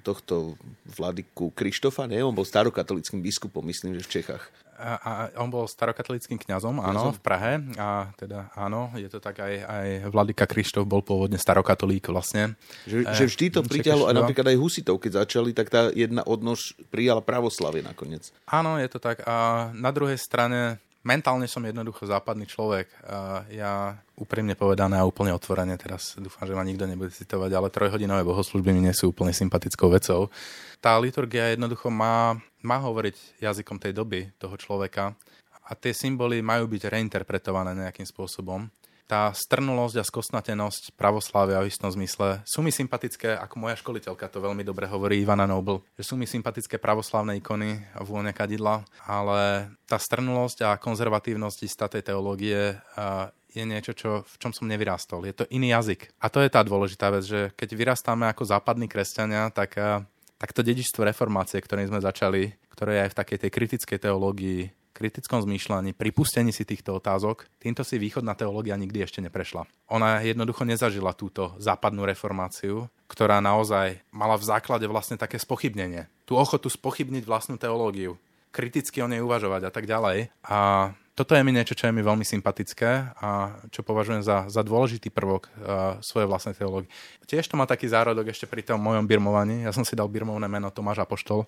[0.00, 0.56] tohto
[0.96, 2.24] vladyku Krištofa, nie?
[2.24, 4.44] on bol starokatolickým biskupom, myslím, že v Čechách.
[4.80, 5.12] A, a
[5.44, 7.60] on bol starokatolickým kňazom, áno, v Prahe.
[7.76, 12.56] A teda áno, je to tak aj, aj Vladika Krištof bol pôvodne starokatolík vlastne.
[12.88, 16.24] Že, e, že vždy to pritiahlo a napríklad aj husitov, keď začali, tak tá jedna
[16.24, 18.32] odnož prijala pravoslavie nakoniec.
[18.48, 19.20] Áno, je to tak.
[19.28, 22.88] A na druhej strane mentálne som jednoducho západný človek.
[23.06, 23.72] A ja
[24.16, 28.70] úprimne povedané a úplne otvorene, teraz dúfam, že ma nikto nebude citovať, ale trojhodinové bohoslužby
[28.72, 30.28] mi nie sú úplne sympatickou vecou.
[30.80, 35.16] Tá liturgia jednoducho má má hovoriť jazykom tej doby toho človeka
[35.64, 38.68] a tie symboly majú byť reinterpretované nejakým spôsobom.
[39.10, 44.38] Tá strnulosť a skosnatenosť pravoslávia v istom zmysle sú mi sympatické, ako moja školiteľka to
[44.38, 49.74] veľmi dobre hovorí, Ivana Noble, že sú mi sympatické pravoslávne ikony a vône kadidla, ale
[49.90, 52.78] tá strnulosť a konzervatívnosť istá tej teológie
[53.50, 55.26] je niečo, čo, v čom som nevyrástol.
[55.26, 56.14] Je to iný jazyk.
[56.22, 59.74] A to je tá dôležitá vec, že keď vyrastáme ako západní kresťania, tak
[60.40, 64.72] tak to dedičstvo reformácie, ktorým sme začali, ktoré je aj v takej tej kritickej teológii,
[65.00, 69.64] kritickom zmýšľaní, pripustení si týchto otázok, týmto si východná teológia nikdy ešte neprešla.
[69.88, 76.04] Ona jednoducho nezažila túto západnú reformáciu, ktorá naozaj mala v základe vlastne také spochybnenie.
[76.28, 78.20] Tú ochotu spochybniť vlastnú teológiu,
[78.52, 80.28] kriticky o nej uvažovať a tak ďalej.
[80.44, 84.64] A toto je mi niečo, čo je mi veľmi sympatické a čo považujem za, za
[84.64, 86.88] dôležitý prvok uh, svojej vlastnej teológie.
[87.28, 89.64] Tiež to má taký zárodok ešte pri tom mojom birmovaní.
[89.64, 91.44] Ja som si dal birmovné meno Tomáš Apoštol,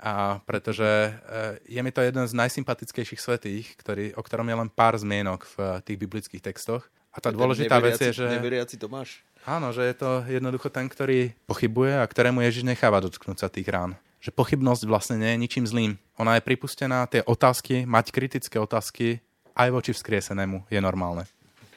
[0.00, 4.68] a pretože uh, je mi to jeden z najsympatickejších svetých, ktorý, o ktorom je len
[4.70, 6.86] pár zmienok v uh, tých biblických textoch.
[7.14, 8.26] A tá dôležitá vec je, že...
[8.26, 9.22] Neveriaci Tomáš.
[9.46, 13.70] Áno, že je to jednoducho ten, ktorý pochybuje a ktorému Ježiš necháva dotknúť sa tých
[13.70, 15.92] rán že pochybnosť vlastne nie je ničím zlým.
[16.16, 19.20] Ona je pripustená, tie otázky, mať kritické otázky
[19.52, 21.28] aj voči vzkriesenému je normálne.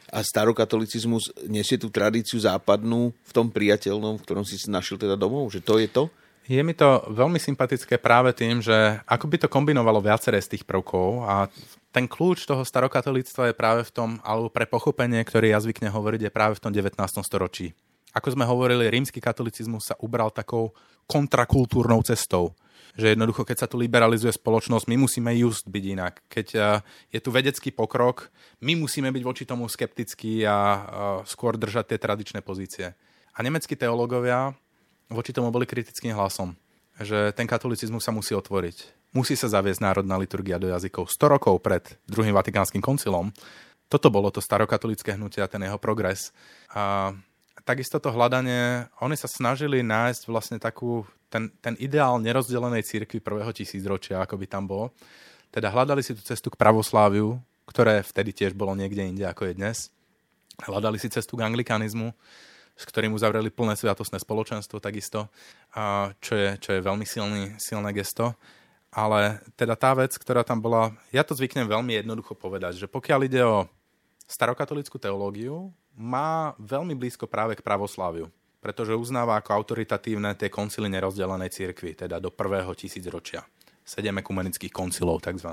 [0.07, 5.51] A starokatolicizmus nesie tú tradíciu západnú v tom priateľnom, v ktorom si našiel teda domov?
[5.51, 6.03] Že to je to?
[6.47, 10.63] Je mi to veľmi sympatické práve tým, že ako by to kombinovalo viaceré z tých
[10.63, 11.51] prvkov a
[11.91, 16.23] ten kľúč toho starokatolictva je práve v tom, alebo pre pochopenie, ktorý ja zvykne hovoriť,
[16.23, 16.95] je práve v tom 19.
[17.19, 17.75] storočí.
[18.15, 20.71] Ako sme hovorili, rímsky katolicizmus sa ubral takou
[21.03, 22.55] kontrakultúrnou cestou.
[22.95, 26.23] Že jednoducho, keď sa tu liberalizuje spoločnosť, my musíme just byť inak.
[26.31, 26.79] Keď eh,
[27.11, 28.31] je tu vedecký pokrok,
[28.63, 30.81] my musíme byť voči tomu skeptickí a eh,
[31.27, 32.95] skôr držať tie tradičné pozície.
[33.35, 34.55] A nemeckí teológovia
[35.11, 36.55] voči tomu boli kritickým hlasom,
[36.99, 39.09] že ten katolicizmus sa musí otvoriť.
[39.15, 41.07] Musí sa zaviesť národná liturgia do jazykov.
[41.09, 43.31] 100 rokov pred druhým vatikánskym koncilom
[43.87, 46.35] toto bolo to starokatolické hnutie a ten jeho progres.
[46.75, 47.15] A
[47.63, 53.51] takisto to hľadanie, oni sa snažili nájsť vlastne takú, ten, ten ideál nerozdelenej církvy prvého
[53.55, 54.91] tisícročia, ako by tam bol.
[55.55, 59.53] Teda hľadali si tú cestu k pravosláviu, ktoré vtedy tiež bolo niekde inde, ako je
[59.55, 59.77] dnes.
[60.67, 62.11] Hľadali si cestu k anglikanizmu,
[62.77, 65.33] s ktorým uzavreli plné sviatostné spoločenstvo takisto,
[65.73, 68.37] a čo, je, čo je veľmi silný, silné gesto.
[68.93, 73.19] Ale teda tá vec, ktorá tam bola, ja to zvyknem veľmi jednoducho povedať, že pokiaľ
[73.27, 73.67] ide o
[74.29, 78.29] starokatolickú teológiu, má veľmi blízko práve k pravosláviu,
[78.61, 83.41] pretože uznáva ako autoritatívne tie koncily nerozdelenej cirkvi, teda do prvého tisícročia.
[83.87, 85.47] Sedem ekumenických koncilov tzv.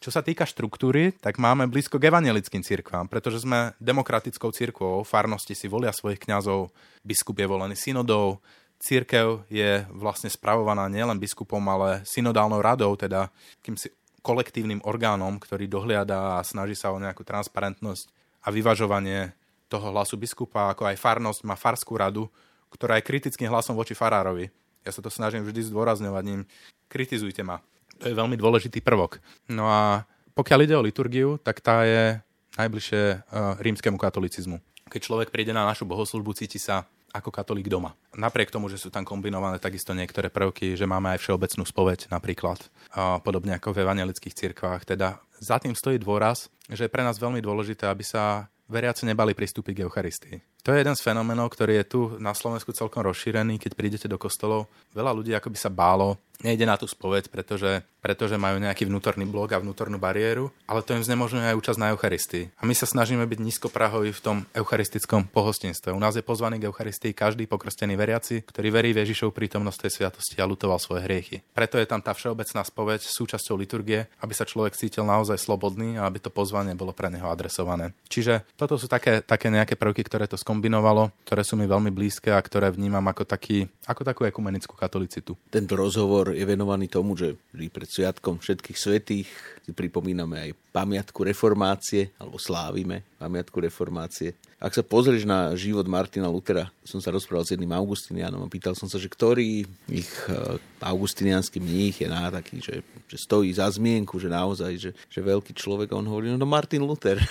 [0.00, 5.52] Čo sa týka štruktúry, tak máme blízko k evangelickým cirkvám, pretože sme demokratickou cirkvou, farnosti
[5.52, 6.72] si volia svojich kňazov,
[7.04, 8.40] biskup je volený synodou,
[8.80, 13.28] církev je vlastne spravovaná nielen biskupom, ale synodálnou radou, teda
[13.60, 13.92] kýmsi
[14.24, 18.08] kolektívnym orgánom, ktorý dohliada a snaží sa o nejakú transparentnosť
[18.44, 19.36] a vyvažovanie
[19.68, 22.32] toho hlasu biskupa, ako aj farnosť má farskú radu,
[22.72, 24.48] ktorá je kritickým hlasom voči farárovi.
[24.86, 26.40] Ja sa to snažím vždy zdôrazňovať ním.
[26.88, 27.62] Kritizujte ma.
[27.98, 29.18] To je veľmi dôležitý prvok.
[29.50, 30.06] No a
[30.38, 32.22] pokiaľ ide o liturgiu, tak tá je
[32.54, 34.62] najbližšie uh, rímskému katolicizmu.
[34.88, 37.96] Keď človek príde na našu bohoslužbu, cíti sa ako katolík doma.
[38.14, 42.60] Napriek tomu, že sú tam kombinované takisto niektoré prvky, že máme aj všeobecnú spoveď napríklad,
[42.92, 44.84] a podobne ako v evangelických cirkvách.
[44.84, 49.32] Teda za tým stojí dôraz, že je pre nás veľmi dôležité, aby sa veriaci nebali
[49.32, 50.36] pristúpiť k Eucharistii.
[50.66, 53.56] To je jeden z fenomenov, ktorý je tu na Slovensku celkom rozšírený.
[53.62, 58.38] Keď prídete do kostolov, veľa ľudí akoby sa bálo, nejde na tú spoveď, pretože pretože
[58.38, 62.48] majú nejaký vnútorný blok a vnútornú bariéru, ale to im znemožňuje aj účasť na Eucharistii.
[62.56, 65.90] A my sa snažíme byť nízkoprahoví v tom eucharistickom pohostinstve.
[65.90, 69.92] U nás je pozvaný k Eucharistii každý pokrstený veriaci, ktorý verí v Ježišov prítomnosť tej
[69.98, 71.42] sviatosti a lutoval svoje hriechy.
[71.52, 76.06] Preto je tam tá všeobecná spoveď súčasťou liturgie, aby sa človek cítil naozaj slobodný a
[76.06, 77.92] aby to pozvanie bolo pre neho adresované.
[78.06, 82.32] Čiže toto sú také, také nejaké prvky, ktoré to skombinovalo, ktoré sú mi veľmi blízke
[82.32, 85.36] a ktoré vnímam ako, taký, ako takú ekumenickú katolicitu.
[85.52, 89.28] Tento rozhovor je venovaný tomu, že pred Sviatkom všetkých svetých
[89.68, 94.32] si pripomíname aj pamiatku reformácie, alebo slávime pamiatku reformácie.
[94.56, 98.72] Ak sa pozrieš na život Martina Lutera, som sa rozprával s jedným augustinianom a pýtal
[98.72, 102.80] som sa, že ktorý ich e, augustinianský mních je na taký, že,
[103.12, 105.92] že stojí za zmienku, že naozaj, že, že veľký človek.
[105.92, 107.20] A on hovorí, no Martin Luther.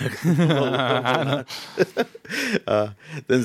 [2.70, 2.94] a
[3.26, 3.38] ten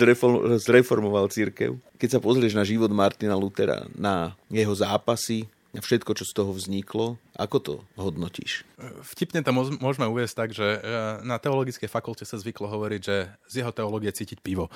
[0.61, 1.75] zreformoval církev.
[1.97, 5.49] Keď sa pozrieš na život Martina Lutera, na jeho zápasy,
[5.81, 7.17] všetko, čo z toho vzniklo.
[7.33, 8.61] Ako to hodnotíš?
[9.01, 9.49] Vtipne to
[9.81, 10.79] môžeme uvieť tak, že e,
[11.25, 14.69] na teologickej fakulte sa zvyklo hovoriť, že z jeho teológie cítiť pivo.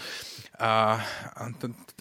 [0.58, 0.98] A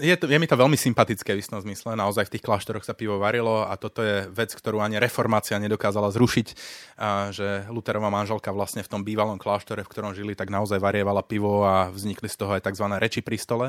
[0.01, 1.93] je, to, je mi to veľmi sympatické v istom zmysle.
[1.93, 6.09] Naozaj v tých kláštoroch sa pivo varilo a toto je vec, ktorú ani reformácia nedokázala
[6.17, 6.49] zrušiť.
[6.97, 11.21] A že Luterová manželka vlastne v tom bývalom kláštore, v ktorom žili, tak naozaj varievala
[11.21, 12.87] pivo a vznikli z toho aj tzv.
[12.97, 13.67] reči pri stole.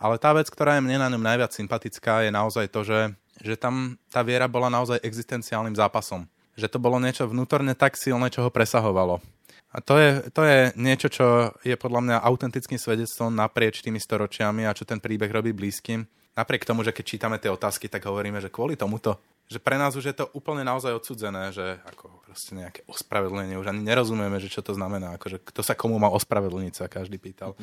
[0.00, 3.56] Ale tá vec, ktorá je mne na ňom najviac sympatická, je naozaj to, že že
[3.56, 6.28] tam tá viera bola naozaj existenciálnym zápasom.
[6.56, 9.18] Že to bolo niečo vnútorne tak silné, čo ho presahovalo.
[9.70, 11.26] A to je, to je niečo, čo
[11.62, 16.02] je podľa mňa autentickým svedectvom naprieč tými storočiami a čo ten príbeh robí blízkym.
[16.34, 19.18] Napriek tomu, že keď čítame tie otázky, tak hovoríme, že kvôli tomuto,
[19.50, 23.74] že pre nás už je to úplne naozaj odsudzené, že ako proste nejaké ospravedlnenie, už
[23.74, 27.58] ani nerozumieme, že čo to znamená, akože kto sa komu má ospravedlniť, sa každý pýtal,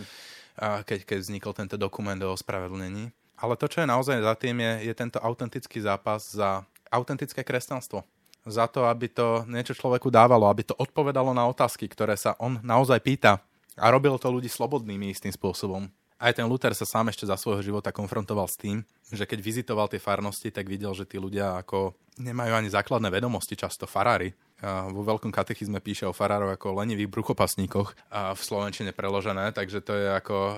[0.59, 3.07] a keď, keď vznikol tento dokument o ospravedlnení.
[3.38, 8.01] Ale to, čo je naozaj za tým, je, je tento autentický zápas za autentické kresťanstvo.
[8.47, 12.57] Za to, aby to niečo človeku dávalo, aby to odpovedalo na otázky, ktoré sa on
[12.65, 13.43] naozaj pýta.
[13.77, 15.85] A robil to ľudí slobodnými istým spôsobom.
[16.17, 18.81] Aj ten Luther sa sám ešte za svojho života konfrontoval s tým,
[19.13, 23.53] že keď vizitoval tie farnosti, tak videl, že tí ľudia ako nemajú ani základné vedomosti,
[23.53, 24.33] často farári,
[24.66, 29.93] vo veľkom katechizme píše o farárov ako lenivých bruchopasníkoch a v slovenčine preložené, takže to
[29.93, 30.55] je ako e,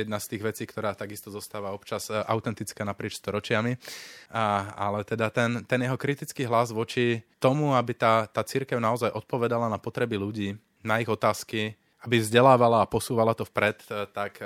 [0.00, 3.76] jedna z tých vecí, ktorá takisto zostáva občas e, autentická naprieč storočiami.
[4.32, 9.12] A, ale teda ten, ten jeho kritický hlas voči tomu, aby tá, tá církev naozaj
[9.12, 14.40] odpovedala na potreby ľudí, na ich otázky, aby vzdelávala a posúvala to vpred, e, tak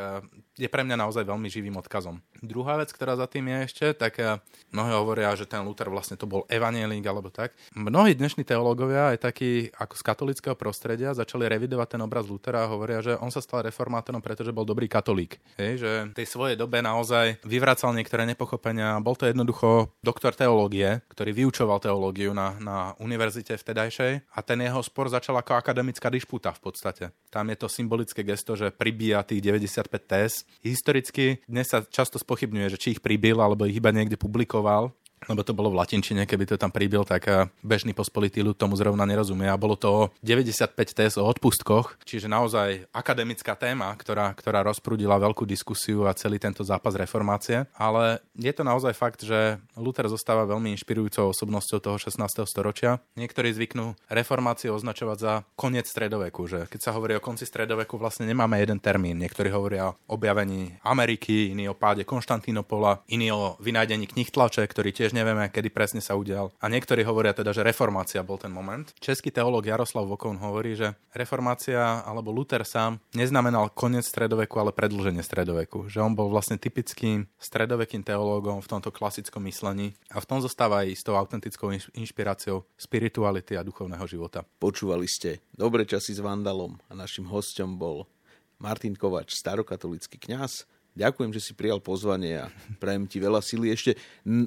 [0.58, 2.18] je pre mňa naozaj veľmi živým odkazom.
[2.42, 4.42] Druhá vec, ktorá za tým je ešte, tak e,
[4.74, 7.54] mnohé hovoria, že ten Luther vlastne to bol evanielik alebo tak.
[7.78, 12.70] Mnohí dnešní teológovia, aj takí ako z katolického prostredia, začali revidovať ten obraz Luthera a
[12.70, 15.38] hovoria, že on sa stal reformátorom, pretože bol dobrý katolík.
[15.56, 18.98] Hej, že v tej svojej dobe naozaj vyvracal niektoré nepochopenia.
[18.98, 24.82] Bol to jednoducho doktor teológie, ktorý vyučoval teológiu na, na univerzite vtedajšej a ten jeho
[24.82, 27.04] spor začal ako akademická disputa v podstate.
[27.30, 30.47] Tam je to symbolické gesto, že pribíja tých 95 TS.
[30.62, 31.40] Historicky.
[31.46, 34.92] Dnes sa často spochybňuje, že či ich pribil alebo ich iba niekde publikoval
[35.26, 38.78] lebo to bolo v latinčine, keby to tam pribil, tak eh, bežný pospolitý ľud tomu
[38.78, 39.50] zrovna nerozumie.
[39.50, 45.42] A bolo to 95 test o odpustkoch, čiže naozaj akademická téma, ktorá, ktorá rozprúdila veľkú
[45.48, 47.66] diskusiu a celý tento zápas reformácie.
[47.74, 52.44] Ale je to naozaj fakt, že Luther zostáva veľmi inšpirujúcou osobnosťou toho 16.
[52.46, 53.00] storočia.
[53.16, 58.28] Niektorí zvyknú reformáciu označovať za koniec stredoveku, že keď sa hovorí o konci stredoveku, vlastne
[58.28, 59.18] nemáme jeden termín.
[59.18, 64.90] Niektorí hovoria o objavení Ameriky, iní o páde Konštantínopola, iní o vynájdení knih tlače, ktorý
[64.90, 66.52] tiež tiež nevieme, kedy presne sa udial.
[66.60, 68.92] A niektorí hovoria teda, že reformácia bol ten moment.
[69.00, 75.24] Český teológ Jaroslav Vokon hovorí, že reformácia alebo Luther sám neznamenal koniec stredoveku, ale predlženie
[75.24, 75.88] stredoveku.
[75.88, 80.84] Že on bol vlastne typickým stredovekým teológom v tomto klasickom myslení a v tom zostáva
[80.84, 84.44] aj s tou autentickou inšpiráciou spirituality a duchovného života.
[84.60, 88.04] Počúvali ste Dobre časy s Vandalom a našim hostom bol
[88.60, 90.66] Martin Kovač, starokatolický kňaz,
[90.98, 92.50] Ďakujem, že si prijal pozvanie a
[92.82, 93.70] prajem ti veľa sily.
[93.70, 93.94] Ešte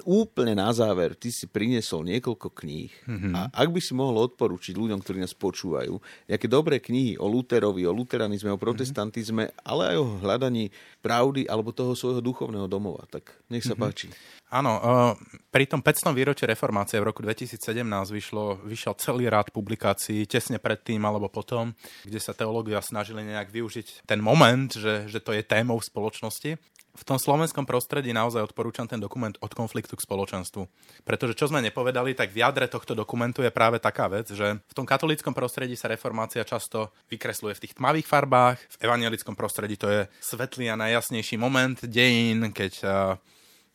[0.04, 3.32] úplne na záver, ty si priniesol niekoľko kníh mm-hmm.
[3.32, 5.96] a ak by si mohol odporučiť ľuďom, ktorí nás počúvajú,
[6.28, 8.64] nejaké dobré knihy o Luterovi, o luteranizme, o mhm.
[8.68, 9.64] protestantizme, mm-hmm.
[9.64, 13.88] ale aj o hľadaní pravdy alebo toho svojho duchovného domova, tak nech sa mm-hmm.
[13.88, 14.12] páči.
[14.52, 14.84] Áno,
[15.48, 16.12] pri tom 500.
[16.12, 17.56] výročí reformácie v roku 2017
[18.12, 21.72] vyšlo, vyšiel celý rád publikácií tesne predtým alebo potom,
[22.04, 26.52] kde sa teológia snažili nejak využiť ten moment, že, že to je témou v spoločnosti.
[26.92, 30.68] V tom slovenskom prostredí naozaj odporúčam ten dokument od konfliktu k spoločenstvu.
[31.08, 34.74] Pretože čo sme nepovedali, tak v jadre tohto dokumentu je práve taká vec, že v
[34.76, 39.88] tom katolickom prostredí sa reformácia často vykresluje v tých tmavých farbách, v evangelickom prostredí to
[39.88, 42.84] je svetlý a najjasnejší moment dejín, keď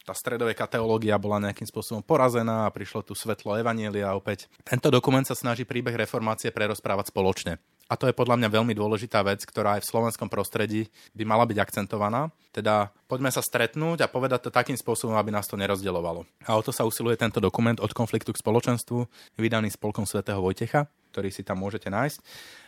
[0.06, 4.46] tá stredoveká teológia bola nejakým spôsobom porazená a prišlo tu svetlo Evanielia opäť.
[4.62, 7.58] Tento dokument sa snaží príbeh reformácie prerozprávať spoločne.
[7.86, 11.46] A to je podľa mňa veľmi dôležitá vec, ktorá aj v slovenskom prostredí by mala
[11.46, 12.34] byť akcentovaná.
[12.50, 16.26] Teda poďme sa stretnúť a povedať to takým spôsobom, aby nás to nerozdeľovalo.
[16.46, 19.06] A o to sa usiluje tento dokument od konfliktu k spoločenstvu,
[19.38, 22.18] vydaný spolkom svätého Vojtecha, ktorý si tam môžete nájsť.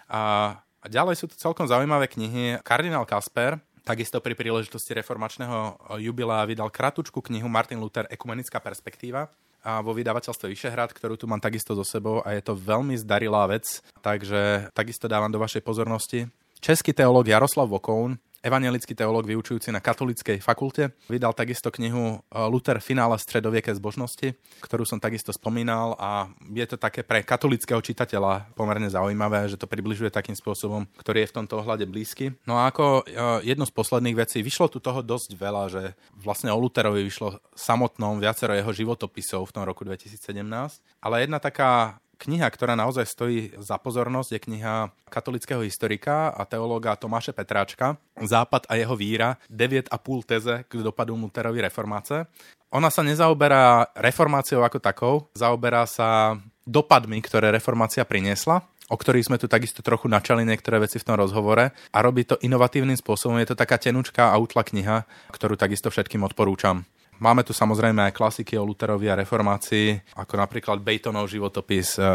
[0.06, 2.62] A, a ďalej sú to celkom zaujímavé knihy.
[2.62, 3.58] Kardinál Kasper,
[3.88, 9.32] Takisto pri príležitosti reformačného jubilea vydal kratučku knihu Martin Luther Ekumenická perspektíva.
[9.64, 13.48] a vo vydavateľstve Vyšehrad, ktorú tu mám takisto so sebou a je to veľmi zdarilá
[13.50, 16.30] vec, takže takisto dávam do vašej pozornosti.
[16.62, 20.94] Český teológ Jaroslav Vokoun evangelický teológ vyučujúci na katolíckej fakulte.
[21.10, 26.78] Vydal takisto knihu e, Luther finále stredovieke zbožnosti, ktorú som takisto spomínal a je to
[26.78, 31.54] také pre katolického čitateľa pomerne zaujímavé, že to približuje takým spôsobom, ktorý je v tomto
[31.60, 32.34] ohľade blízky.
[32.46, 33.14] No a ako e,
[33.46, 35.82] jednu z posledných vecí, vyšlo tu toho dosť veľa, že
[36.14, 40.18] vlastne o Lutherovi vyšlo samotnom viacero jeho životopisov v tom roku 2017,
[41.02, 46.98] ale jedna taká Kniha, ktorá naozaj stojí za pozornosť, je kniha katolického historika a teológa
[46.98, 52.26] Tomáše Petráčka Západ a jeho víra 9,5 teze k dopadu Lutherovy reformáce.
[52.74, 56.34] Ona sa nezaoberá reformáciou ako takou, zaoberá sa
[56.66, 61.20] dopadmi, ktoré reformácia priniesla o ktorých sme tu takisto trochu načali niektoré veci v tom
[61.20, 63.36] rozhovore a robí to inovatívnym spôsobom.
[63.36, 66.88] Je to taká tenučká a útla kniha, ktorú takisto všetkým odporúčam.
[67.18, 72.06] Máme tu samozrejme aj klasiky o Luterovi a reformácii, ako napríklad Bejtonov životopis eh,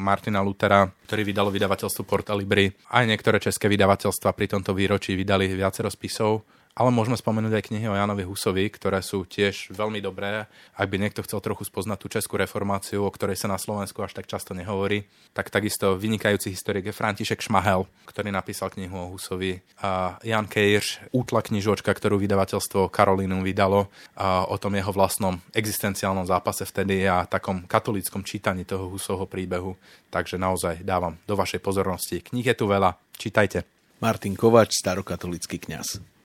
[0.00, 2.72] Martina Lutera, ktorý vydalo vydavateľstvo Porta Libri.
[2.88, 6.40] Aj niektoré české vydavateľstva pri tomto výročí vydali viacero spisov
[6.76, 10.44] ale môžeme spomenúť aj knihy o Janovi Husovi, ktoré sú tiež veľmi dobré.
[10.76, 14.12] Ak by niekto chcel trochu spoznať tú českú reformáciu, o ktorej sa na Slovensku až
[14.12, 19.56] tak často nehovorí, tak takisto vynikajúci historik je František Šmahel, ktorý napísal knihu o Husovi.
[19.80, 26.28] A Jan Kejrš, útla knižočka, ktorú vydavateľstvo Karolínu vydalo a o tom jeho vlastnom existenciálnom
[26.28, 29.80] zápase vtedy a takom katolíckom čítaní toho Husovho príbehu.
[30.12, 32.20] Takže naozaj dávam do vašej pozornosti.
[32.20, 33.64] Kníh je tu veľa, čítajte.
[33.96, 36.12] Martin Kovač, starokatolický kňaz.